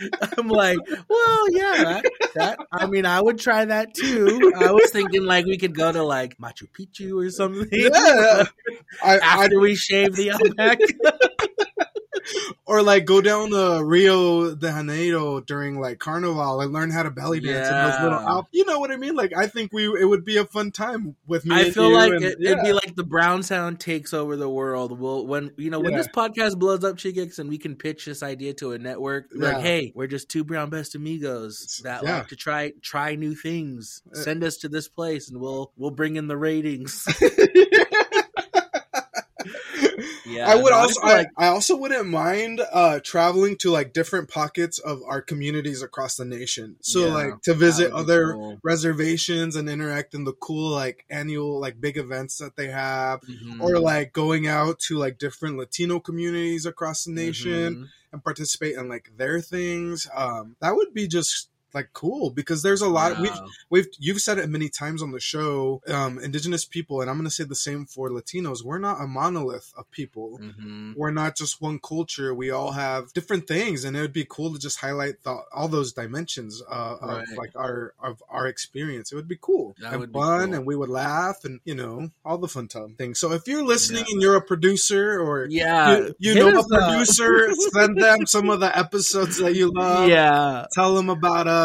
[0.38, 4.52] i'm like well yeah that, that i mean i would try that too.
[4.56, 7.68] I was thinking like we could go to like machu picchu or something.
[7.72, 8.44] Yeah.
[9.02, 11.18] I, I after we shave the alpaca
[12.66, 17.11] or like go down to Rio de Janeiro during like Carnival and learn how to
[17.11, 18.28] belly dance in those little Yeah.
[18.28, 20.70] alp you know what I mean like I think we it would be a fun
[20.70, 22.52] time with me I feel like and- it, yeah.
[22.52, 24.98] it'd be like the brown sound takes over the world.
[24.98, 25.98] Well, when you know when Yeah.
[25.98, 29.52] this podcast blows up, Chicks, and we can pitch this idea to a network, Yeah.
[29.52, 32.18] like, hey, we're just two brown best amigos that Yeah.
[32.18, 34.02] like to try try new things.
[34.12, 37.06] Uh, Send us to this place, and we'll we'll bring in the ratings.
[40.31, 44.29] yeah, I would also I, like I also wouldn't mind uh traveling to like different
[44.29, 46.77] pockets of our communities across the nation.
[46.81, 48.61] So Yeah, like to visit other cool.
[48.62, 53.61] reservations and interact in the cool like annual like big events that they have Mhm.
[53.61, 57.88] or like going out to like different Latino communities across the nation Mhm.
[58.12, 60.07] and participate in like their things.
[60.14, 63.38] Um that would be just like cool because there's a lot we've
[63.70, 67.24] we've you've said it many times on the show um indigenous people and i'm going
[67.28, 70.94] to say the same for latinos we're not a monolith of people Mhm.
[70.96, 74.52] we're not just one culture we all have different things and it would be cool
[74.52, 77.26] to just highlight the, all those dimensions uh, of Right.
[77.37, 80.54] like our of our experience it would be cool That and fun cool.
[80.54, 83.64] and we would laugh and you know all the fun time things so if you're
[83.64, 84.12] listening Yeah.
[84.14, 88.61] and you're a producer or Yeah, you, you know a producer send them some of
[88.61, 90.66] the episodes that you love yeah.
[90.72, 91.60] tell them about us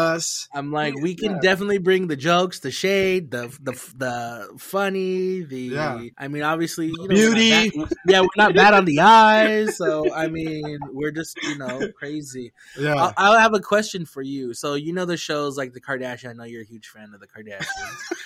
[0.54, 1.38] I'm like, we can Yeah.
[1.42, 5.60] definitely bring the jokes, the shade, the the the funny, the.
[5.60, 6.00] Yeah.
[6.18, 7.70] I mean, obviously, you know, Beauty.
[7.74, 11.58] We're bad, yeah, we're not bad on the eyes, so I mean, we're just you
[11.58, 12.52] know crazy.
[12.78, 14.54] yeah I'll, I'll have a question for you.
[14.54, 16.30] So you know the shows like the Kardashians.
[16.30, 17.62] I know you're a huge fan of the Kardashians.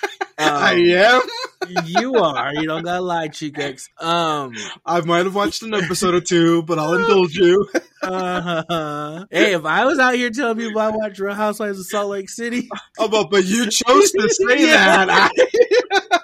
[0.41, 1.21] I Um,
[1.69, 1.85] am.
[1.85, 2.53] you are.
[2.55, 3.89] You don't gotta lie, Cheekex.
[3.99, 4.53] Um.
[4.85, 7.67] I might have watched an episode or two, but I'll indulge you.
[8.01, 9.25] uh-huh.
[9.29, 12.29] Hey, if I was out here telling people I watch Real Housewives of Salt Lake
[12.29, 15.05] City, Oh, but, but you chose to say Yeah.
[15.05, 15.31] that.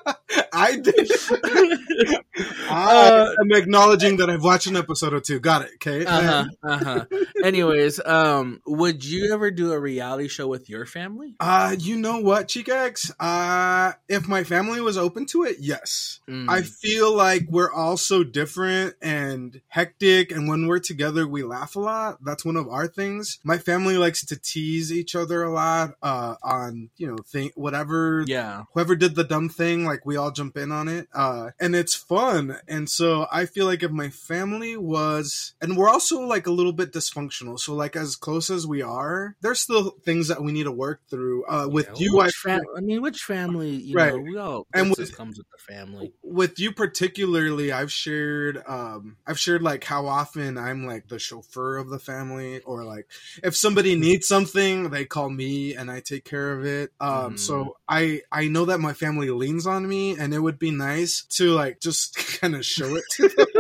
[0.05, 0.13] I,
[0.53, 1.11] I did.
[1.29, 5.39] I Uh, am acknowledging that I've watched an episode or two.
[5.39, 5.71] Got it.
[5.75, 6.05] Okay.
[6.05, 6.45] uh huh.
[6.63, 7.05] Uh huh.
[7.43, 11.35] Anyways, um, would you ever do a reality show with your family?
[11.39, 13.11] Uh, you know what, Chicax?
[13.19, 16.19] Uh, if my family was open to it, yes.
[16.29, 16.49] Mm.
[16.49, 21.75] I feel like we're all so different and hectic, and when we're together, we laugh
[21.75, 22.17] a lot.
[22.23, 23.39] That's one of our things.
[23.43, 28.23] My family likes to tease each other a lot, uh, on you know, thing whatever
[28.27, 28.63] yeah.
[28.73, 31.07] whoever did the dumb thing, like we all jump in on it.
[31.17, 32.57] Uh, and it's fun.
[32.67, 36.73] And so I feel like if my family was, and we're also like a little
[36.73, 37.59] bit dysfunctional.
[37.59, 41.01] So like as close as we are, there's still things that we need to work
[41.09, 41.43] through.
[41.47, 43.71] Uh, with Yeah, you, I, fam- I mean, which family?
[43.71, 44.13] You Right.
[44.13, 46.13] know, we all And with- comes with the family.
[46.21, 51.77] with you particularly, I've shared, um, I've shared like how often I'm like the chauffeur
[51.77, 53.07] of the family, or like
[53.43, 56.91] if somebody needs something, they call me and I take care of it.
[56.99, 57.39] Um, Mhm.
[57.39, 61.06] so I I know that my family leans on me, and it would be nice
[61.37, 63.47] to like just kind of show it to them.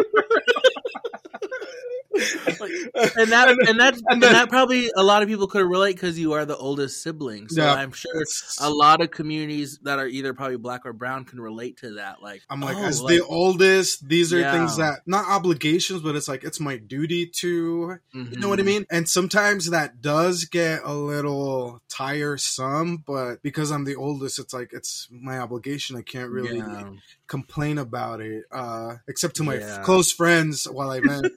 [2.17, 6.17] And that and that and and that probably a lot of people could relate because
[6.17, 7.47] you are the oldest sibling.
[7.47, 7.73] So Yeah.
[7.73, 8.23] I'm sure
[8.59, 12.21] a lot of communities that are either probably black or brown can relate to that.
[12.21, 16.15] Like I'm like, oh, as like, the oldest, these are things that not obligations, but
[16.15, 18.65] it's like it's my duty to You know what I mhm.
[18.65, 18.85] mean?
[18.89, 24.71] And sometimes that does get a little tiresome, but because I'm the oldest, it's like
[24.73, 25.95] it's my obligation.
[25.95, 26.89] I can't really Yeah.
[27.27, 29.81] Complain about it, uh, except to my Yeah.
[29.83, 31.33] close friends while I vent.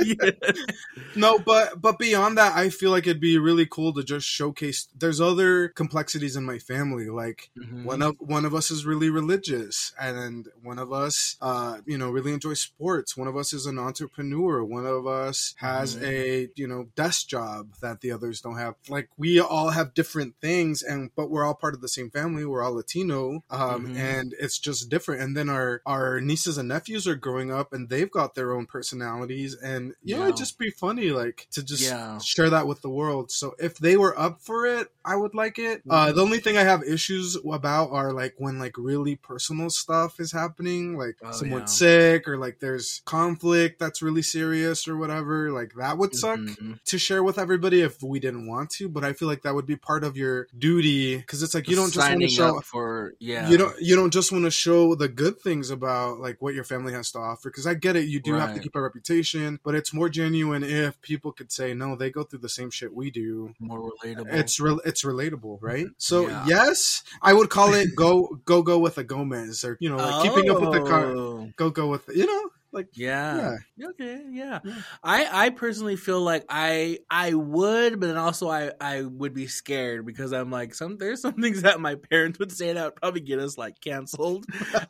[0.00, 0.30] Yeah.
[1.14, 4.88] no, but but beyond that, I feel like it'd be really cool to just showcase.
[4.96, 7.84] There's other complexities in my family, like Mhm.
[7.84, 12.10] one of one of us is really religious and one of us uh you know
[12.10, 16.02] really enjoys sports one of us is an entrepreneur one of us has Mhm.
[16.04, 20.34] a you know desk job that the others don't have like we all have different
[20.40, 23.96] things and but we're all part of the same family we're all latino um Mhm.
[23.98, 27.88] and it's just different and then our our nieces and nephews are growing up and
[27.88, 31.82] they've got their own personalities and you know it'd just be funny like to just
[31.82, 32.18] Yeah.
[32.18, 35.58] share that with the world so if they were up for it i would like
[35.58, 39.70] it uh the only thing i have issues about are like when like really personal
[39.70, 41.88] stuff is happening like Oh, someone's yeah.
[41.88, 46.82] sick or like there's conflict that's really serious or whatever like that would suck Mhm.
[46.84, 49.66] to share with everybody if we didn't want to but i feel like that would
[49.66, 53.14] be part of your duty because it's like you don't just want to show for
[53.20, 53.48] yeah.
[53.48, 56.64] you don't you don't just want to show the good things about like what your
[56.64, 59.58] family has to offer because i get it you do have to keep a reputation
[59.62, 62.94] but it's more genuine if people could say no they go through the same shit
[62.94, 64.32] we do more relatable.
[64.32, 66.46] it's real it's relatable right so Yeah.
[66.46, 70.22] yes i would call it go go go with a gomez or you know like
[70.22, 71.50] keeping up with the car Oh.
[71.56, 73.56] go go with you know like Yeah.
[73.82, 74.22] Okay.
[74.30, 74.60] Yeah.
[74.64, 74.82] Yeah.
[75.02, 79.46] I I personally feel like I I would, but then also I I would be
[79.46, 82.96] scared because I'm like some there's some things that my parents would say that would
[82.96, 84.46] probably get us like canceled,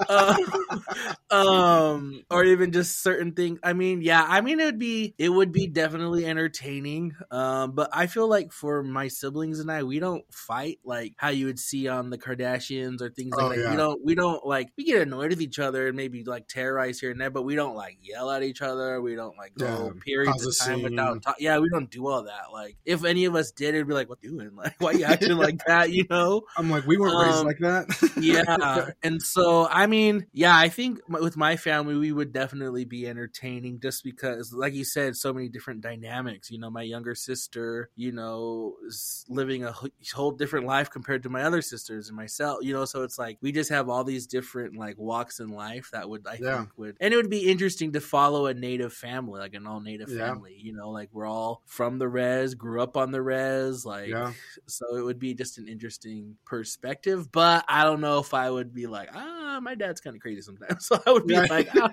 [0.09, 0.37] um,
[1.31, 3.59] um, or even just certain things.
[3.63, 4.25] I mean, yeah.
[4.27, 7.15] I mean, it would be it would be definitely entertaining.
[7.31, 11.29] Um, but I feel like for my siblings and I, we don't fight like how
[11.29, 13.59] you would see on the Kardashians or things like Oh, that.
[13.59, 13.71] yeah.
[13.71, 17.01] We don't we don't like we get annoyed with each other and maybe like terrorize
[17.01, 19.01] here and there, but we don't like yell at each other.
[19.01, 21.37] We don't like go Yeah, periods of time without talk.
[21.39, 22.53] Yeah, we don't do all that.
[22.53, 24.51] Like if any of us did, it'd be like, "What you doing?
[24.57, 26.43] Like why you acting like that?" You know?
[26.57, 27.87] i'm like we weren't raised Um, like that
[28.19, 33.07] yeah and so i mean yeah i think with my family we would definitely be
[33.07, 37.91] entertaining just because like you said so many different dynamics you know my younger sister
[37.97, 39.75] you know is living a
[40.15, 43.39] whole different life compared to my other sisters and myself you know so it's like
[43.41, 46.59] we just have all these different like walks in life that would i Yeah.
[46.59, 49.81] think would and it would be interesting to follow a native family like an all
[49.81, 50.29] native Yeah.
[50.29, 54.09] family you know like we're all from the res grew up on the res like
[54.09, 54.33] yeah.
[54.67, 58.73] so it would be just an interesting perspective but i don't know if i would
[58.73, 60.87] be like ah my dad's kind of crazy sometimes.
[60.91, 61.91] So i would be like ah,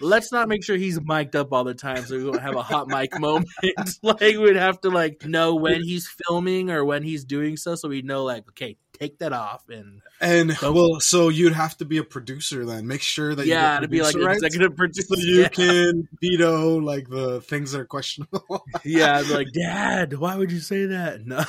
[0.00, 2.62] let's not make sure he's mic'd up all the time so we won't have a
[2.62, 3.48] hot mic moment.
[4.02, 7.88] Like we'd have to like know when he's filming or when he's doing so so
[7.88, 11.84] we know like okay take that off and and So- well so you'd have to
[11.84, 12.86] be a producer then.
[12.86, 15.14] Make sure that yeah you to be like rights, executive producer.
[15.16, 15.48] so you yeah.
[15.48, 18.64] can veto like the things that are questionable.
[18.84, 21.20] Yeah like dad why would you say that?
[21.26, 21.44] No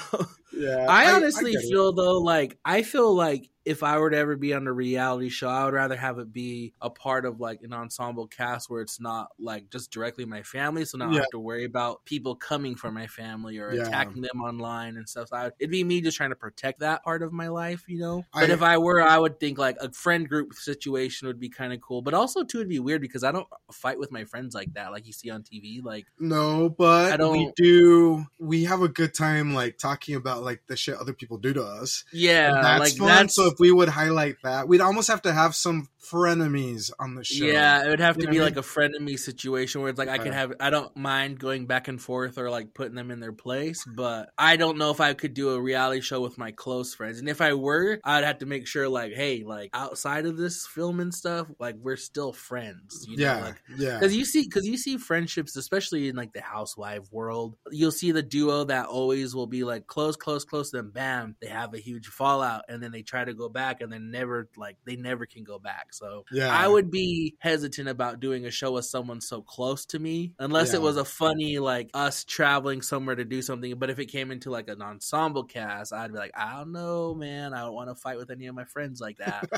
[0.53, 1.69] yeah I honestly get it.
[1.69, 5.29] feel though like I feel like if I were to ever be on a reality
[5.29, 8.81] show, I would rather have it be a part of like an ensemble cast where
[8.81, 11.19] it's not like just directly my family, so now I Yeah.
[11.19, 13.83] have to worry about people coming from my family or Yeah.
[13.87, 15.29] attacking them online and stuff.
[15.29, 17.99] So I, it'd be me just trying to protect that part of my life, you
[17.99, 18.25] know.
[18.33, 21.47] I- But if I were, I would think like a friend group situation would be
[21.47, 22.01] kind of cool.
[22.01, 24.91] But also too, it'd be weird because I don't fight with my friends like that,
[24.91, 25.79] like you see on TV.
[25.81, 28.25] Like No, but I don't- we do.
[28.39, 31.63] We have a good time, like talking about like the shit other people do to
[31.63, 32.03] us.
[32.13, 33.07] yeah, And that's like fun.
[33.07, 37.15] that's So if we would highlight that, we'd almost have to have some frenemies on
[37.15, 37.45] the show.
[37.45, 39.99] Yeah, it would have You to be what I like a frenemy situation where it's
[39.99, 40.33] like I could Yeah.
[40.39, 43.83] have I don't mind going back and forth or like putting them in their place,
[43.95, 47.19] but I don't know if I could do a reality show with my close friends.
[47.19, 50.65] And if I were, I'd have to make sure like, hey, like outside of this
[50.67, 53.05] film and stuff, like we're still friends.
[53.07, 53.23] You know?
[53.23, 53.99] yeah, Like yeah.
[53.99, 58.11] because you see, because you see friendships, especially in like the housewife world, you'll see
[58.11, 60.45] the duo that always will be like close, close, close.
[60.45, 63.81] close, Then bam, they have a huge fallout, and then they try to go back
[63.81, 65.93] and then never like they never can go back.
[65.93, 66.49] So Yeah.
[66.51, 70.73] I would be hesitant about doing a show with someone so close to me unless
[70.73, 73.75] it was a funny like us traveling somewhere to do something.
[73.77, 77.13] But if it came into like an ensemble cast, I'd be like, I don't know,
[77.15, 77.53] man.
[77.53, 79.49] I don't want to fight with any of my friends like that.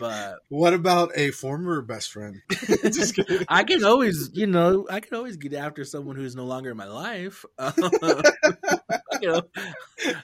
[0.00, 2.40] but what about a former best friend?
[3.48, 6.76] I can always, you know, I can always get after someone who's no longer in
[6.76, 7.44] my life.
[9.22, 9.42] you know,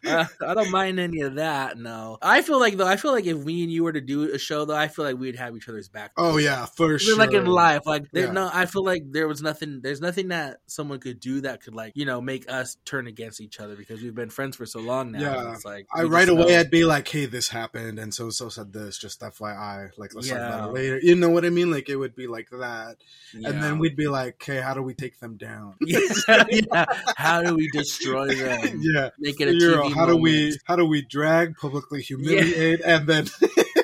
[0.06, 1.76] uh, I don't mind any of that.
[1.78, 4.32] No, I feel like though, I feel like if we and you were to do
[4.32, 6.12] a show, though, I feel like we'd have each other's back.
[6.16, 7.16] Oh yeah, for sure.
[7.18, 8.32] like in life, like there, Yeah.
[8.32, 9.80] no, I feel like there was nothing.
[9.82, 13.40] There's nothing that someone could do that could like you know make us turn against
[13.40, 15.20] each other because we've been friends for so long now.
[15.20, 15.52] Yeah.
[15.52, 16.58] it's like I right away know.
[16.60, 18.98] I'd be like, "Hey, this happened," and so so said this.
[18.98, 20.98] Just FYI, like let's talk about it later.
[21.02, 21.70] You know what I mean?
[21.70, 22.96] Like it would be like that,
[23.32, 26.00] and then we'd be like, "Okay, how do we take them down?" yeah,
[26.50, 26.84] yeah.
[27.16, 28.80] How do we destroy them?
[28.84, 33.06] Yeah, Make it a TV how do we how do we drag, publicly humiliate, and
[33.06, 33.26] then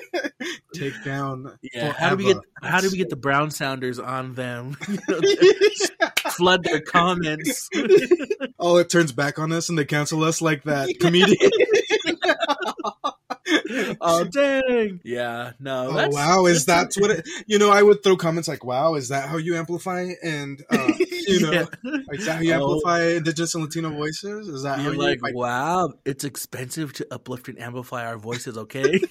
[0.74, 1.56] take down?
[1.62, 4.76] Yeah, how do we get how do we get the Brown Sounders on them?
[4.88, 5.20] You know,
[6.30, 7.68] flood their comments.
[8.58, 11.50] oh, it turns back on us and they cancel us like that comedian.
[14.00, 15.00] Oh dang!
[15.04, 15.88] Yeah, no.
[15.88, 17.28] Oh that's- wow, is that what it?
[17.46, 20.92] You know, I would throw comments like, "Wow, is that how you amplify?" And uh,
[20.98, 21.66] you know, Yeah.
[22.12, 22.56] is that how you Oh.
[22.56, 24.48] amplify Indigenous and Latino voices?
[24.48, 28.18] Is that how You're you like, like, wow, it's expensive to uplift and amplify our
[28.18, 29.00] voices, okay?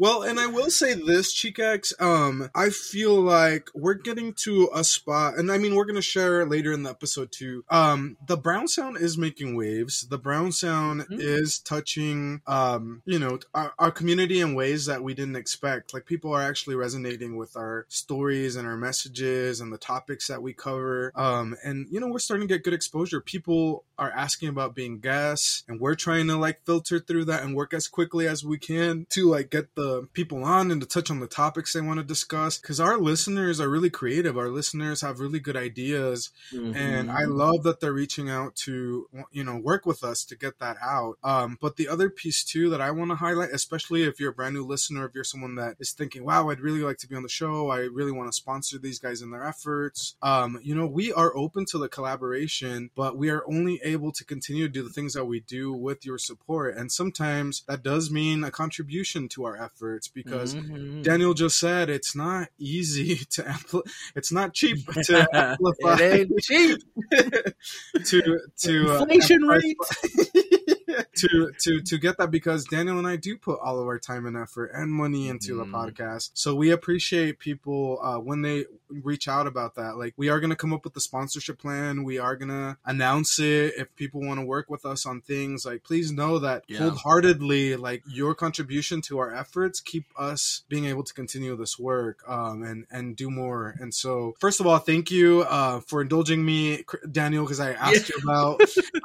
[0.00, 4.82] Well, and I will say this, Chicax, um, I feel like we're getting to a
[4.82, 7.66] spot, and I mean, we're going to share later in the episode too.
[7.68, 10.06] Um, the Brown Sound is making waves.
[10.08, 11.20] The Brown Sound Mhm.
[11.20, 15.92] is touching, um, you know, our, our community in ways that we didn't expect.
[15.92, 20.40] Like, people are actually resonating with our stories and our messages and the topics that
[20.42, 21.12] we cover.
[21.14, 23.20] Um, and, you know, we're starting to get good exposure.
[23.20, 27.54] People are asking about being guests, and we're trying to, like, filter through that and
[27.54, 31.10] work as quickly as we can to, like, get the people on and to touch
[31.10, 34.36] on the topics they want to discuss because our listeners are really creative.
[34.38, 37.36] Our listeners have really good ideas and i Mhm.
[37.44, 41.14] love that they're reaching out to you know work with us to get that out.
[41.22, 44.38] Um, but the other piece too that i want to highlight especially if you're a
[44.40, 47.16] brand new listener if you're someone that is thinking wow i'd really like to be
[47.16, 47.70] on the show.
[47.70, 51.36] I really want to sponsor these guys in their efforts um, you know we are
[51.36, 55.14] open to the collaboration but we are only able to continue to do the things
[55.14, 56.76] that we do with your support.
[56.76, 61.02] And sometimes that does mean a contribution to our efforts because Mhm.
[61.02, 66.78] Daniel just said it's not easy to ampli- it's not cheap to amplify it cheap.
[68.04, 69.76] to to uh, Inflation amplify- rate.
[71.16, 74.26] to to to get that because Daniel and I do put all of our time
[74.26, 75.70] and effort and money into the Mhm.
[75.72, 76.30] podcast.
[76.34, 79.96] So we appreciate people uh, when they reach out about that.
[79.96, 82.04] Like we are going to come up with the sponsorship plan.
[82.04, 85.64] We are going to announce it if people want to work with us on things.
[85.64, 86.78] Like please know that Yeah.
[86.78, 92.18] wholeheartedly like your contribution to our efforts keep us being able to continue this work
[92.28, 93.74] um, and and do more.
[93.80, 98.08] And so first of all, thank you uh, for indulging me, Daniel, because I asked
[98.08, 98.60] you about.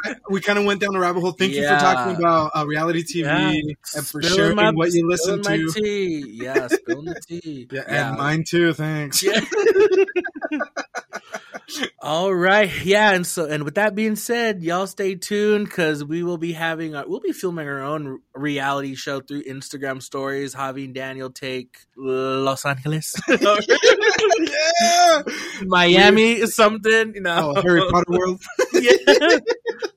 [0.05, 1.31] I, we kind of went down a rabbit hole.
[1.31, 3.49] Thank you for talking about uh, reality TV Yeah.
[3.95, 5.49] and for Spilling sharing my- what you listen to.
[5.49, 6.39] My tea.
[6.43, 7.67] Yeah, spilling the tea.
[7.71, 8.73] Yeah, and mine too.
[8.73, 9.23] Thanks.
[9.76, 10.95] Yeah.
[12.01, 16.24] All right, yeah, and so and with that being said, y'all stay tuned because we
[16.24, 20.53] will be having our, we'll be filming our own reality show through Instagram stories.
[20.53, 23.59] Javi and Daniel take Los Angeles, oh,
[24.39, 25.22] yeah.
[25.66, 28.41] Miami, is something, you know, Oh, Harry Potter world.
[28.74, 28.91] yeah,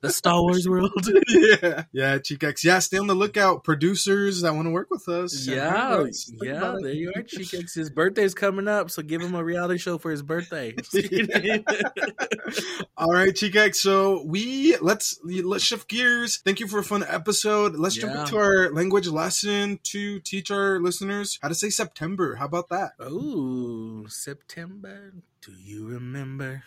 [0.01, 0.91] the Star Wars world.
[1.27, 2.63] yeah, yeah, Chicax.
[2.63, 3.63] Yeah, stay on the lookout.
[3.63, 5.45] Producers that want to work with us.
[5.47, 6.25] Yeah, hire us.
[6.29, 6.83] Think yeah, it.
[6.83, 7.75] there you are, Chicax.
[7.75, 10.73] His birthday's coming up, so give him a reality show for his birthday.
[12.97, 13.75] All right, Chicax.
[13.75, 16.37] So we let's let's shift gears.
[16.37, 17.75] Thank you for a fun episode.
[17.75, 22.35] Let's jump into our language lesson to teach our listeners how to say September.
[22.35, 22.91] How about that?
[22.99, 25.13] Oh, September.
[25.41, 26.63] Do you remember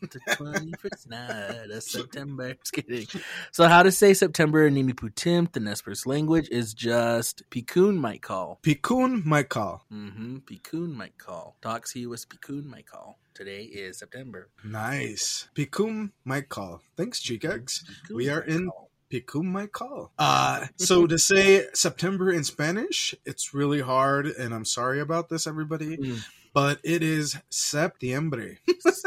[0.00, 2.54] the 21st night of September?
[2.64, 3.06] Just kidding.
[3.52, 8.58] So, how to say September in Nimiputim, the Nez language, is just Pikun might call.
[8.62, 9.82] Pikun Michael.
[9.92, 10.38] Mm-hmm.
[10.38, 11.56] Pikun might call.
[11.62, 13.18] Talks he was Pikun might call.
[13.40, 14.50] Today is September.
[14.62, 15.48] Nice.
[15.54, 16.10] Pikum
[16.50, 16.82] call.
[16.94, 17.82] Thanks, Chicax.
[18.14, 18.70] We are in
[19.10, 20.12] Picum Pikum call.
[20.18, 25.46] Uh, so to say September in Spanish, it's really hard, and I'm sorry about this,
[25.46, 26.20] everybody, Mm.
[26.52, 28.56] but it is septiembre.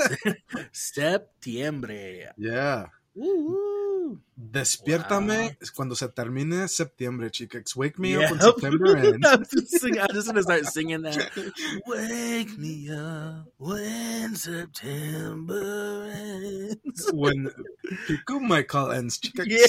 [0.72, 2.34] Septiembre.
[2.36, 2.88] Yeah.
[3.14, 4.20] Woo-woo.
[4.36, 5.68] Despiértame Wow.
[5.76, 7.76] cuando se termine septiembre, chicas.
[7.76, 8.22] Wake me Yeah.
[8.26, 9.28] up when September ends.
[9.32, 11.30] I'm just, sing, I'm just gonna start singing that.
[11.88, 17.12] Wake me up when September ends.
[17.14, 17.50] when
[18.08, 19.20] Piku Michael ends.
[19.46, 19.68] Yeah.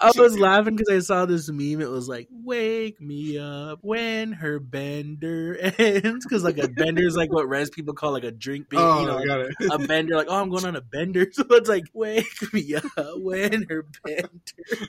[0.00, 1.80] I was laughing because I saw this meme.
[1.80, 7.16] It was like, "Wake me up when her bender ends," because like a bender is
[7.16, 8.68] like what res people call like a drink.
[8.70, 9.54] Bit, Oh, you know, I got it.
[9.70, 10.16] a bender.
[10.16, 11.26] Like, oh, I'm going on a bender.
[11.32, 12.84] So it's like, "Wake me up
[13.16, 14.28] when her bender."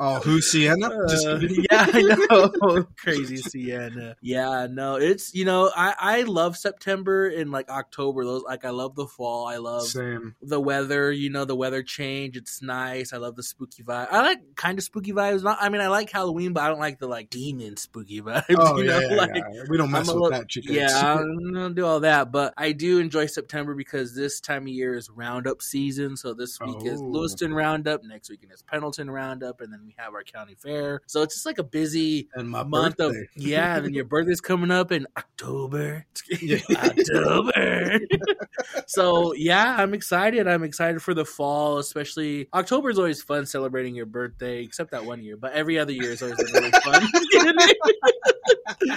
[0.00, 0.86] Oh, who's Sienna?
[0.86, 1.08] Uh,
[1.40, 1.64] kidding.
[1.72, 2.84] yeah, I know.
[2.98, 4.14] Crazy Sienna.
[4.20, 8.24] Yeah, no, it's you know, I I love September and like October.
[8.24, 9.48] Those like I love the fall.
[9.48, 10.36] I love Same.
[10.40, 11.10] the weather.
[11.10, 12.36] You know, the weather change.
[12.36, 13.12] It's nice.
[13.12, 14.06] I love the spooky vibe.
[14.12, 15.42] I like kind of spooky vibes.
[15.42, 18.44] Not, I mean, I like Halloween, but I don't like the like demon spooky vibes.
[18.56, 19.30] Oh, you yeah, know, yeah, like.
[19.34, 19.62] yeah.
[19.68, 20.74] We don't mess I'm with little- that, chicken.
[20.74, 24.68] Yeah, I don't, don't all that, but I do enjoy September because this time of
[24.68, 26.16] year is roundup season.
[26.16, 27.06] So this week is Oh.
[27.48, 31.00] Lewiston Roundup, next weekend is Pendleton Roundup, and then we have our county fair.
[31.06, 33.20] So it's just like a busy and my month birthday.
[33.20, 33.76] of yeah.
[33.76, 36.06] And then your birthday's coming up in October.
[36.76, 38.00] October.
[38.86, 40.46] so yeah, I'm excited.
[40.46, 45.04] I'm excited for the fall, especially October is always fun celebrating your birthday, except that
[45.04, 45.36] one year.
[45.36, 47.08] But every other year is always really fun.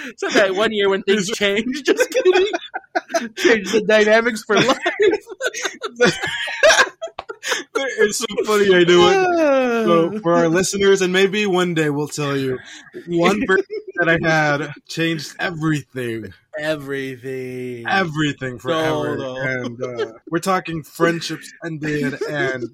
[0.09, 1.83] except that one year when things change.
[1.83, 2.47] Just kidding.
[3.35, 4.77] Change the dynamics for life.
[7.75, 9.85] It's so funny I do it.
[9.85, 10.19] So ah.
[10.19, 12.59] for our listeners, and maybe one day we'll tell you,
[13.07, 17.87] one birthday that I had changed everything, everything.
[17.87, 19.17] everything forever.
[19.17, 19.35] no.
[19.37, 22.65] And uh, we're talking friendships ended, and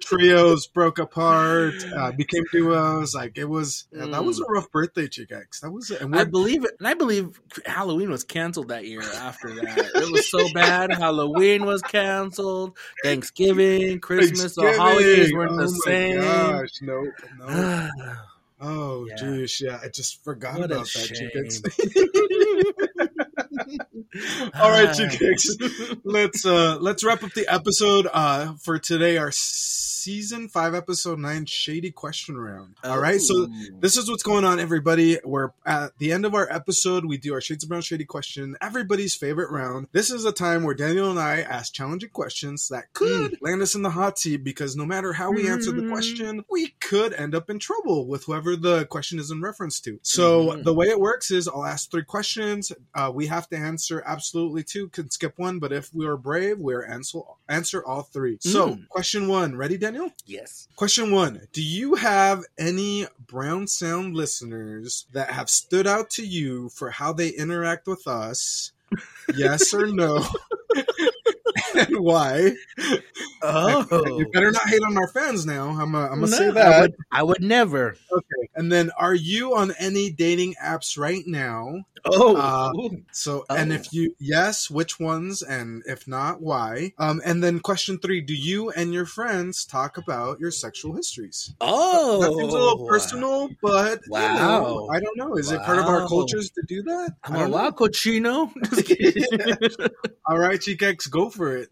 [0.00, 3.14] trios broke apart, uh, became duos.
[3.14, 5.60] Like it was, yeah, that was a rough birthday, Chick X.
[5.60, 9.02] That was, and I believe it, and I believe Halloween was canceled that year.
[9.02, 10.92] After that, it was so bad.
[10.92, 12.76] Halloween was canceled.
[13.02, 16.20] Thanksgiving, Christmas, the holidays weren't oh the same.
[16.20, 17.04] Gosh, no,
[17.38, 17.90] no.
[18.60, 19.16] Oh, Yeah.
[19.16, 22.80] geez, yeah, I just forgot a about that.
[24.60, 25.56] All right, Chick X.
[26.04, 31.46] let's uh let's wrap up the episode uh for today our season 5 episode 9
[31.46, 32.74] shady question round.
[32.84, 33.48] All right so
[33.80, 35.18] this is what's going on everybody.
[35.24, 37.06] We're at the end of our episode.
[37.06, 39.88] We do our shades of brown shady question everybody's favorite round.
[39.92, 43.74] This is a time where daniel and i ask challenging questions that could land us
[43.74, 45.90] in the hot seat because no matter how we answer the Mm.
[45.90, 49.98] question we could end up in trouble with whoever the question is in reference to.
[50.02, 50.64] So Mhm.
[50.64, 52.72] the way it works is i'll ask three questions.
[52.94, 56.58] Uh, we have to answer absolutely two can skip one but if we are brave
[56.58, 58.88] we're answer answer all three so Mm.
[58.88, 60.68] question one ready daniel yes.
[60.76, 66.68] Question one Do you have any Brown Sound listeners that have stood out to you
[66.68, 68.72] for how they interact with us?
[69.34, 70.24] Yes or no?
[71.76, 72.52] and why?
[73.42, 73.84] Oh,
[74.18, 75.70] You better not hate on our fans now.
[75.70, 76.80] I'm to No, say I that.
[76.80, 77.96] would, I would never.
[78.10, 78.48] Okay.
[78.54, 81.84] And then, are you on any dating apps right now?
[82.06, 82.72] Oh, Uh,
[83.12, 83.74] So, and Oh.
[83.76, 85.42] if you, yes, which ones?
[85.42, 86.92] And if not, why?
[86.98, 91.52] Um, and then question three Do you and your friends talk about your sexual histories?
[91.60, 94.88] oh, that seems a little personal, but you know, Wow.
[94.92, 95.36] I don't know.
[95.36, 97.12] Is it part of our cultures to do that?
[97.24, 97.56] I I'm a don't know.
[97.56, 98.52] wild cochino.
[100.26, 101.63] All right, Cheekex, go for it.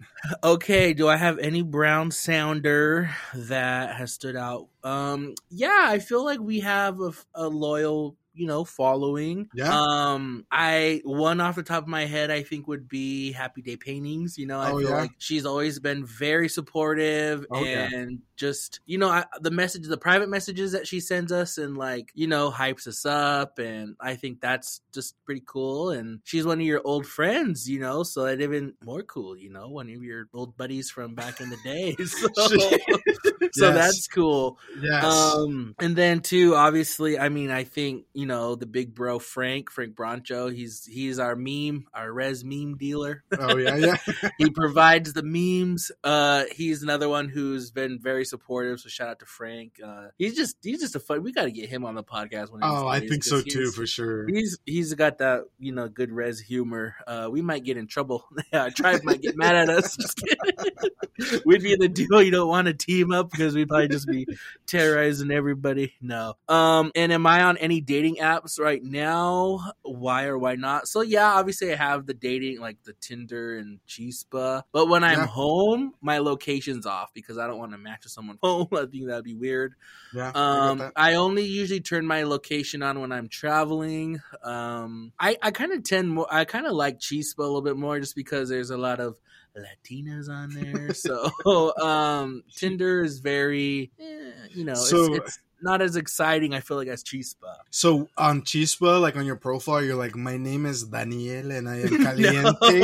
[0.44, 4.68] Okay, do I have any brown sounder that has stood out?
[4.84, 9.48] Um, yeah, I feel like we have a, a loyal, you know, following.
[9.54, 9.70] Yeah.
[9.72, 13.76] Um, I one off the top of my head, I think would be Happy Day
[13.76, 14.38] Paintings.
[14.38, 14.96] You know, I Oh, feel yeah?
[14.96, 17.88] like she's always been very supportive Oh, yeah.
[17.92, 21.76] and just you know I, the message, the private messages that she sends us, and
[21.76, 25.90] like you know hypes us up, and I think that's just pretty cool.
[25.90, 29.36] And she's one of your old friends, you know, so that even more cool.
[29.36, 31.96] You know, one of your old buddies from back in the day.
[32.06, 32.28] So,
[33.52, 33.74] so Yes.
[33.74, 34.58] that's cool.
[34.80, 35.04] Yes.
[35.04, 39.68] Um, and then too, obviously, I mean, I think you know the big bro Frank,
[39.68, 40.48] Frank Broncho.
[40.48, 43.24] He's he's our meme, our res meme dealer.
[43.36, 43.96] oh yeah, yeah.
[44.38, 45.90] he provides the memes.
[46.04, 48.78] Uh, he's another one who's been very supportive.
[48.78, 49.80] So shout out to Frank.
[49.84, 51.24] Uh, he's just he's just a fun.
[51.24, 52.44] We got to get him on the podcast.
[52.44, 54.28] Of Oh, I think so too, for sure.
[54.28, 56.94] He's he's got that you know good res humor.
[57.04, 58.24] Uh, we might get in trouble.
[58.52, 59.96] Our tribe might get mad at us.
[61.44, 64.08] We'd be in the duo you don't want to team up because we'd probably just
[64.08, 64.26] be
[64.66, 65.94] terrorizing everybody.
[66.00, 66.34] No.
[66.48, 66.90] Um.
[66.94, 69.60] And am I on any dating apps right now?
[69.82, 70.88] Why or why not?
[70.88, 74.62] So yeah, obviously I have the dating like the Tinder and Chispa.
[74.72, 75.26] But when I'm Yeah.
[75.26, 78.68] home, my location's off because I don't want to match with someone home.
[78.72, 79.74] I think that'd be weird.
[80.14, 80.32] Yeah.
[80.34, 80.92] I Um, that.
[80.96, 84.20] I only usually turn my location on when I'm traveling.
[84.42, 87.76] Um, I, I kind of tend more, I kind of like Chispa a little bit
[87.76, 89.16] more just because there's a lot of
[89.56, 90.94] Latinas on there.
[90.94, 96.54] so, um, Tinder is very, eh, you know, So- it's, it's not as exciting.
[96.54, 97.56] I feel like as Chispa.
[97.70, 101.80] So on Chispa, like on your profile, you're like, "My name is Daniel, and I
[101.80, 102.80] am caliente."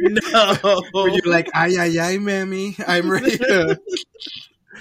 [0.00, 0.80] no.
[0.94, 3.78] Or you're like, "Ay ay ay, mammy, I'm ready to."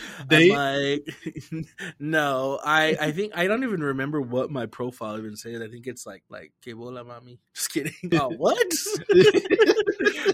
[0.28, 0.52] Date?
[0.52, 1.66] like,
[2.00, 5.62] no, I I think I don't even remember what my profile even said.
[5.62, 7.40] I think it's like like que bola mami.
[7.54, 7.94] Just kidding.
[8.14, 8.58] Oh, what?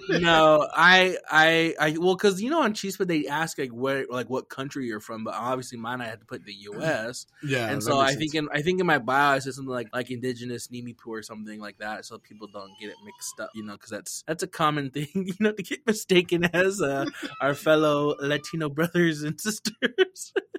[0.10, 4.30] no, I I I well, because you know on Chispa they ask like where like
[4.30, 7.26] what country you're from, but obviously mine I had to put the U.S.
[7.44, 9.90] Yeah, and so I think in I think in my bio I said something like
[9.94, 13.64] like indigenous Nimipu or something like that, so people don't get it mixed up, you
[13.64, 17.06] know, because that's that's a common thing, you know, to get mistaken as uh,
[17.42, 20.34] our fellow Latino brothers and sisters sisters.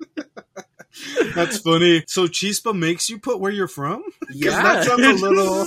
[1.35, 2.05] That's funny.
[2.07, 4.05] So Chispa makes you put where you're from?
[4.31, 5.65] Yeah, that sounds a little.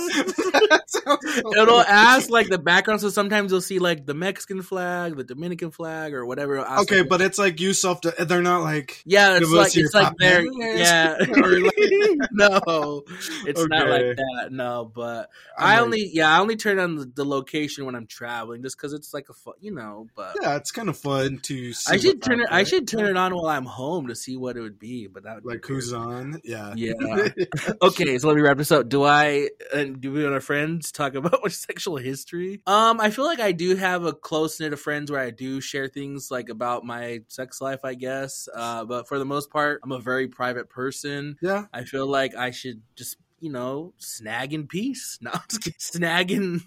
[0.86, 4.62] sounds a It'll little- ask like the background, so sometimes you'll see like the Mexican
[4.62, 6.58] flag, the Dominican flag, or whatever.
[6.80, 8.00] Okay, like, but it's like you self.
[8.00, 9.02] They're not like.
[9.04, 10.78] yeah, it's like your it's like there, papeles.
[10.78, 11.16] yeah.
[11.58, 13.04] Like- no,
[13.46, 14.48] it's not like that.
[14.50, 17.94] No, but I'm I like, only yeah, I only turn on the, the location when
[17.94, 20.06] I'm traveling, just because it's like a fu- you know.
[20.16, 21.72] But Yeah, it's kind of fun to.
[21.72, 22.52] See I should turn out it.
[22.52, 25.06] I should turn it on while I'm home to see what it would be.
[25.06, 26.40] But that would Like who's on?
[26.44, 26.72] Yeah.
[26.76, 27.28] Yeah.
[27.82, 28.88] okay, so let me wrap this up.
[28.88, 32.60] Do I and do we and our friends talk about my sexual history?
[32.66, 35.60] Um, I feel like I do have a close knit of friends where I do
[35.60, 38.48] share things like about my sex life, I guess.
[38.54, 41.36] Uh, but for the most part, I'm a very private person.
[41.40, 41.66] Yeah.
[41.72, 45.18] I feel like I should just you know snagging peace.
[45.28, 45.78] No, I'm just kidding.
[45.78, 46.62] snag and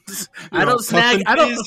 [0.52, 1.24] I don't snag.
[1.26, 1.58] I don't.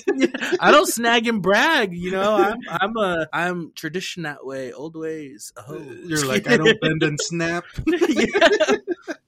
[0.60, 1.94] I don't snag and brag.
[1.94, 5.52] You know, I'm I'm a I'm tradition that way, old ways.
[5.56, 7.64] Oh, You're like I don't bend and snap.
[7.86, 8.48] yeah.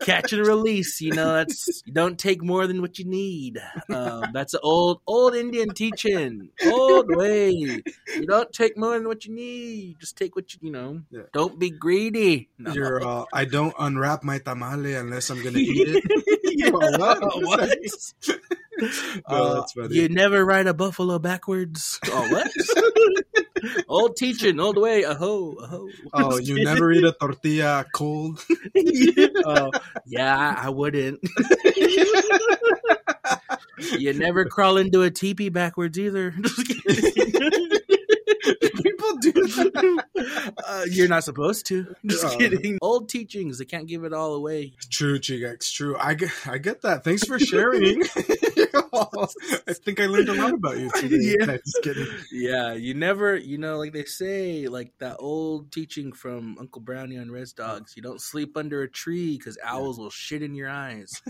[0.03, 3.61] Catch and release, you know, that's you don't take more than what you need.
[3.93, 6.51] Um, that's an old old Indian teaching.
[6.67, 7.51] Old way.
[7.51, 9.97] You don't take more than what you need.
[9.99, 11.01] Just take what you you know.
[11.11, 11.23] Yeah.
[11.33, 12.49] Don't be greedy.
[12.59, 12.73] No.
[12.73, 13.03] You're.
[13.03, 15.59] Uh, I don't unwrap my tamale unless I'm gonna
[16.71, 17.19] What?
[17.47, 17.79] What?
[19.25, 21.99] Uh, you never ride a buffalo backwards.
[22.07, 22.51] Oh what?
[23.89, 25.03] old teaching, old way.
[25.05, 25.89] Aho, aho.
[26.13, 28.45] Oh, you never eat a tortilla cold.
[29.47, 29.71] oh,
[30.05, 31.21] yeah, I wouldn't.
[33.99, 36.35] you never crawl into a teepee backwards either.
[39.11, 40.55] People do that.
[40.67, 41.95] uh, you're not supposed to.
[42.07, 42.79] Just kidding.
[42.83, 44.75] Old teachings, they can't give it all away.
[44.91, 45.73] True, Chigex.
[45.73, 45.97] True.
[45.99, 47.05] I get, I get that.
[47.05, 48.03] Thanks for sharing.
[49.69, 51.35] I think I learned a lot about you today.
[51.39, 51.57] Yeah.
[51.57, 52.07] Just kidding.
[52.33, 57.19] Yeah, you never, you know, like they say, like that old teaching from Uncle Brownie
[57.19, 60.71] on Res Dogs, you don't sleep under a tree because owls will shit in your
[60.71, 61.21] eyes.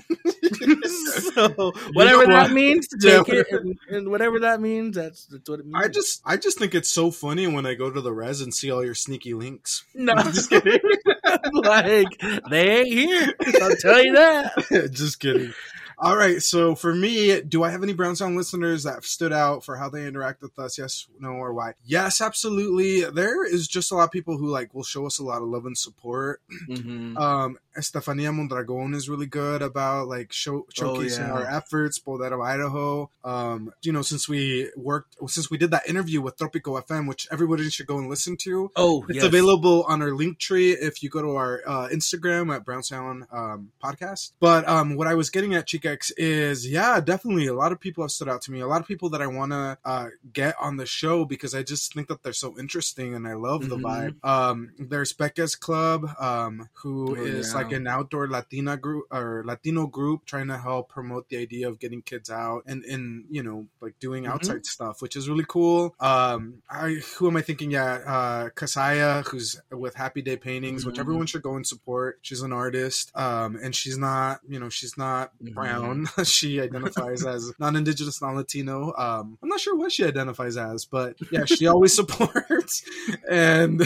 [1.34, 2.52] so whatever know that what?
[2.52, 3.22] means, Yeah.
[3.24, 5.84] take it, and, and whatever that means, that's that's what it means.
[5.84, 8.54] I just, I just think it's so funny when I go to the res and
[8.54, 9.84] see all your sneaky links.
[9.94, 10.78] no, I'm just kidding.
[11.52, 12.08] like
[12.50, 13.34] they ain't here.
[13.62, 14.90] I'll tell you that.
[14.92, 15.52] just kidding.
[15.98, 16.42] All right.
[16.42, 19.76] So for me, do I have any Brown Sound listeners that have stood out for
[19.76, 20.76] how they interact with us?
[20.76, 21.72] Yes, no, or why?
[21.86, 23.02] Yes, absolutely.
[23.10, 25.48] There is just a lot of people who like will show us a lot of
[25.48, 26.42] love and support.
[26.68, 27.16] Mhm.
[27.18, 31.32] Um, Estefania Mondragon is really good about like show, showcasing yeah.
[31.32, 31.98] our efforts.
[31.98, 33.10] Bodero, Idaho.
[33.24, 37.26] Um, you know, since we worked, since we did that interview with Tropico FM, which
[37.30, 38.70] everybody should go and listen to.
[38.76, 39.24] Oh, It's yes.
[39.24, 43.24] available on our link tree if you go to our uh, Instagram at Brown Sound
[43.32, 44.32] um, Podcast.
[44.40, 48.04] But um, what I was getting at, Chicex, is yeah, definitely a lot of people
[48.04, 48.60] have stood out to me.
[48.60, 51.62] A lot of people that I want to uh, get on the show because I
[51.62, 53.82] just think that they're so interesting and I love the Mhm.
[54.22, 54.24] vibe.
[54.28, 57.54] Um, there's Becca's Club, um, who Oh, is yeah.
[57.54, 61.78] like an outdoor Latina group or Latino group trying to help promote the idea of
[61.78, 64.28] getting kids out and, and you know, like doing Mhm.
[64.30, 65.94] outside stuff, which is really cool.
[66.00, 67.70] Um, I who am I thinking?
[67.70, 71.00] Yeah, uh, Kasaya, who's with Happy Day Paintings, which Mhm.
[71.00, 72.18] everyone should go and support.
[72.22, 75.54] She's an artist, um, and she's not, you know, she's not Mhm.
[75.54, 76.06] brown.
[76.24, 78.92] she identifies as non-indigenous, non-Latino.
[78.96, 82.82] Um, I'm not sure what she identifies as, but yeah, she always supports.
[83.28, 83.82] And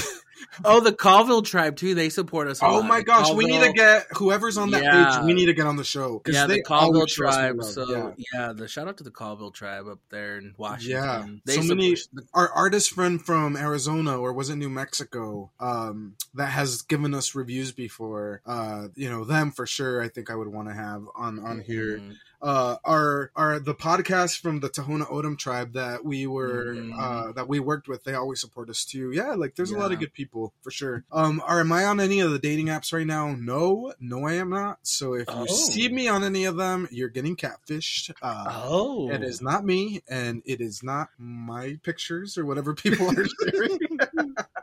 [0.64, 1.94] Oh, the Colville tribe too.
[1.94, 2.62] They support us.
[2.62, 2.86] oh lot.
[2.86, 5.16] my gosh, we need to get whoever's on that Yeah.
[5.16, 5.24] page.
[5.26, 7.62] We need to get on the show yeah, they the Colville always show us tribe.
[7.64, 8.24] So yeah.
[8.34, 8.52] yeah.
[8.52, 11.02] the shout out to the Colville tribe up there in Washington.
[11.02, 11.26] Yeah.
[11.44, 11.96] they So many-
[12.34, 17.34] our artist friend from Arizona or was it New Mexico um, that has given us
[17.34, 18.42] reviews before.
[18.46, 20.02] Uh, you know them for sure.
[20.02, 22.00] I think I would want to have on on here.
[22.42, 26.98] Uh, our our the podcast from the Tohono O'odham tribe that we were Mhm.
[26.98, 28.04] uh, that we worked with.
[28.04, 29.10] They always support us too.
[29.12, 31.04] Yeah, like there's a lot of good people for sure.
[31.12, 33.34] Um, are am I on any of the dating apps right now?
[33.34, 34.78] No, no, I am not.
[34.82, 35.46] So if you Oh.
[35.46, 38.10] see me on any of them, you're getting catfished.
[38.22, 43.10] Uh, Oh, it is not me, and it is not my pictures or whatever people
[43.10, 43.78] are sharing.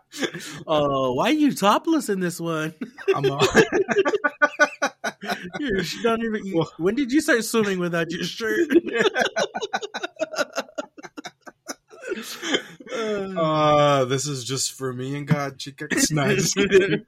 [0.65, 2.73] Oh, why are you topless in this one?
[3.15, 3.45] I'm uh,
[5.59, 6.63] You're not even.
[6.77, 8.69] When did you start swimming without your shirt?
[12.95, 15.87] uh, this is just for me and God, chica.
[15.87, 16.11] Just
[16.55, 17.03] kidding.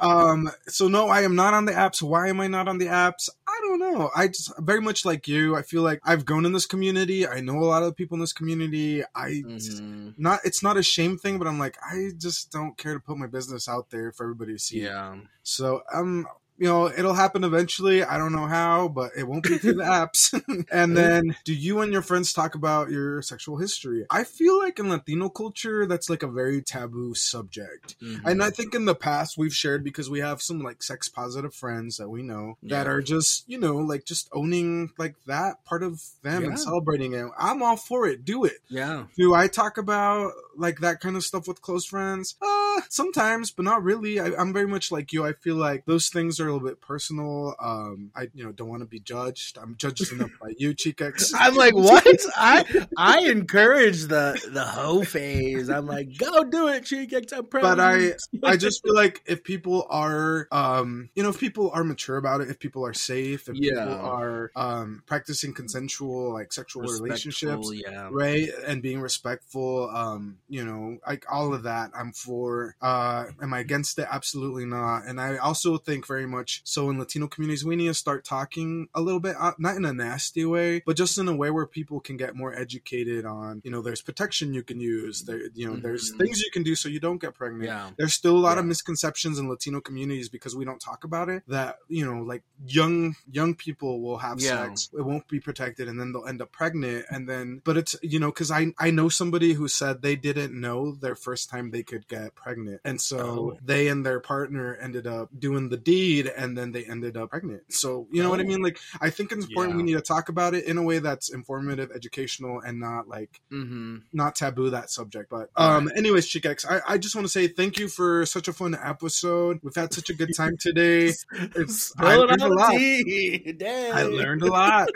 [0.00, 2.86] um so no i am not on the apps why am i not on the
[2.86, 6.44] apps i don't know i just very much like you i feel like i've grown
[6.44, 10.14] in this community i know a lot of people in this community i Mhm.
[10.18, 13.16] not it's not a shame thing but i'm like i just don't care to put
[13.16, 15.16] my business out there for everybody to see Yeah.
[15.42, 16.26] so um
[16.58, 19.82] you know it'll happen eventually i don't know how but it won't be through the
[20.00, 20.32] apps
[20.72, 24.78] and then do you and your friends talk about your sexual history i feel like
[24.78, 28.24] in latino culture that's like a very taboo subject Mhm.
[28.24, 31.54] and I think in the past we've shared because we have some like sex positive
[31.54, 35.82] friends that we know that are just, you know, like just owning like that part
[35.82, 36.48] of them Yeah.
[36.50, 37.26] and celebrating it.
[37.38, 38.24] I'm all for it.
[38.24, 38.58] Do it.
[38.68, 39.04] yeah.
[39.16, 42.36] Do I talk about like that kind of stuff with close friends?
[42.42, 42.46] Uh,
[42.88, 44.20] sometimes, but not really.
[44.20, 45.24] I, I'm very much like you.
[45.24, 47.54] I feel like those things are a little bit personal.
[47.60, 49.58] Um, I, you know, don't want to be judged.
[49.58, 51.12] I'm judged enough by you, Chica.
[51.34, 52.06] I'm like, what?
[52.36, 55.68] I I encourage the the hoe phase.
[55.70, 57.12] I'm like, go do it, chick.
[57.32, 57.62] I'm proud.
[57.62, 58.12] But I-
[58.42, 62.40] I just feel like if people are, um, you know, if people are mature about
[62.40, 63.84] it, if people are safe, if Yeah.
[63.84, 68.08] people are um, practicing consensual like sexual relationships, Yeah.
[68.10, 72.65] right, and being respectful, um, you know, like all of that, I'm for.
[72.80, 74.06] Uh, am I against it?
[74.10, 75.04] Absolutely not.
[75.06, 78.88] And I also think very much so in Latino communities, we need to start talking
[78.94, 81.66] a little bit, uh, not in a nasty way, but just in a way where
[81.66, 85.66] people can get more educated on, you know, there's protection you can use, there, you
[85.68, 86.18] know, there's Mhm.
[86.18, 87.64] things you can do so you don't get pregnant.
[87.64, 87.90] Yeah.
[87.98, 91.42] There's still a lot of misconceptions in Latino communities because we don't talk about it.
[91.48, 94.66] That you know, like young young people will have Yeah.
[94.68, 97.06] sex, it won't be protected, and then they'll end up pregnant.
[97.10, 100.58] And then, but it's you know, because I I know somebody who said they didn't
[100.58, 103.58] know their first time they could get pregnant, and so Oh.
[103.62, 107.62] they and their partner ended up doing the deed, and then they ended up pregnant.
[107.72, 108.46] So you know what I Oh.
[108.46, 108.62] mean?
[108.62, 111.28] Like I think it's important we need to talk about it in a way that's
[111.32, 113.96] informative, educational, and not like Mm-hmm.
[114.12, 115.28] not taboo that subject.
[115.30, 118.52] But um, anyways, Chickex, I, I just want to say thank you for such a
[118.52, 119.60] fun episode.
[119.62, 121.12] We've had such a good time today.
[121.56, 122.74] It's I learned a lot.
[122.74, 124.88] I learned a lot.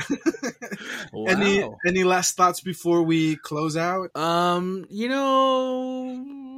[1.13, 1.25] Wow.
[1.29, 4.15] any any last thoughts before we close out?
[4.17, 6.50] Um, you know?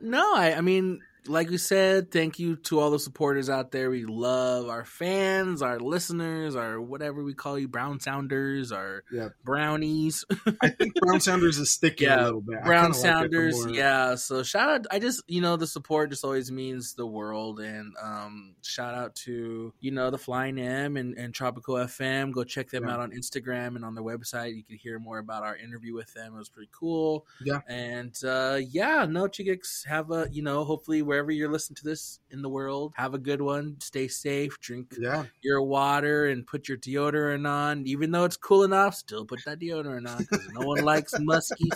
[0.00, 3.90] No, I, I mean, like we said, thank you to all the supporters out there.
[3.90, 9.28] We love our fans, our listeners, our whatever we call you, brown sounders, our Yeah.
[9.44, 10.24] brownies,
[10.62, 12.62] I think Brown Sounders is sticking Yeah, a little bit.
[12.64, 13.66] Brown kinda like sounders.
[13.70, 14.14] yeah.
[14.16, 14.86] So shout out.
[14.90, 17.60] I just, you know, the support just always means the world.
[17.60, 22.32] And um, shout out to, you know, the Flying M and, and Tropico FM.
[22.32, 22.94] Go check them Yeah.
[22.94, 24.56] out on Instagram and on their website.
[24.56, 26.34] You can hear more about our interview with them.
[26.34, 27.26] It was pretty cool.
[27.44, 27.60] Yeah.
[27.68, 32.18] And uh, yeah, no, Chigics, have a, you know, hopefully wherever you're listening to this
[32.32, 33.76] in the world, have a good one.
[33.80, 34.58] Stay safe.
[34.60, 35.26] Drink Yeah.
[35.42, 37.86] your water and put your deodorant on.
[37.86, 41.70] Even though it's cool enough, still put that deodorant on because no one likes musky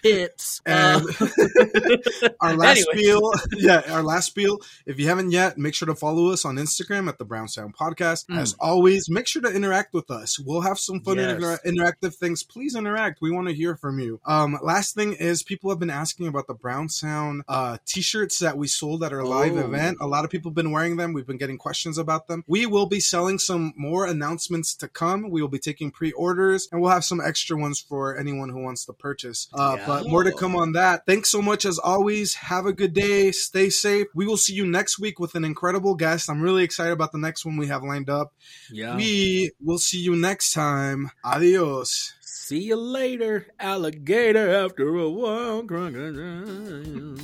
[0.00, 0.60] pits.
[0.64, 1.26] And Uh,
[2.40, 2.86] our last Anyways.
[2.86, 4.60] spiel, yeah, our last spiel.
[4.86, 7.76] If you haven't yet, make sure to follow us on Instagram at the Brown Sound
[7.76, 8.26] Podcast.
[8.26, 8.38] Mm.
[8.38, 10.38] As always, make sure to interact with us.
[10.38, 11.34] We'll have some fun Yes.
[11.34, 12.44] inter- interactive things.
[12.44, 13.20] Please interact.
[13.20, 14.20] We want to hear from you.
[14.24, 18.56] Um, last thing is, people have been asking about the Brown Sound uh, t-shirts that
[18.56, 19.60] we sold at our live Oh.
[19.66, 19.98] event.
[20.00, 21.12] A lot of people have been wearing them.
[21.12, 22.44] We've been getting questions about them.
[22.46, 25.30] We will be selling some more announcements to come.
[25.30, 28.84] We will be taking pre-orders, and we'll have some extra ones for anyone who wants
[28.86, 29.48] to purchase.
[29.52, 29.86] Uh, Yeah.
[29.86, 31.06] But more to come on that.
[31.06, 32.34] Thanks so much as always.
[32.34, 33.32] Have a good day.
[33.32, 34.06] Stay safe.
[34.14, 36.28] We will see you next week with an incredible guest.
[36.30, 38.32] I'm really excited about the next one we have lined up.
[38.70, 38.94] yeah.
[38.96, 41.10] We will see you next time.
[41.24, 42.12] Adios.
[42.48, 44.48] See you later, alligator.
[44.64, 47.18] After a while, crocodile.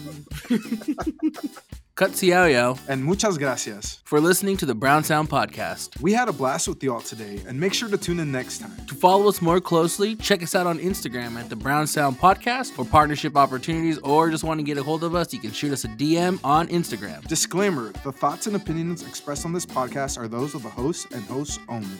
[1.95, 4.03] Cut yo And muchas gracias.
[4.05, 5.99] for listening to the Brown Sound Podcast.
[6.03, 8.77] We had a blast with y'all today, and make sure to tune in next time.
[8.87, 12.73] To follow us more closely, check us out on Instagram at the Brown Sound Podcast
[12.73, 15.73] for partnership opportunities, or just want to get a hold of us, you can shoot
[15.73, 17.27] us a DM on Instagram.
[17.29, 21.25] Disclaimer the thoughts and opinions expressed on this podcast are those of the host and
[21.25, 21.97] hosts only.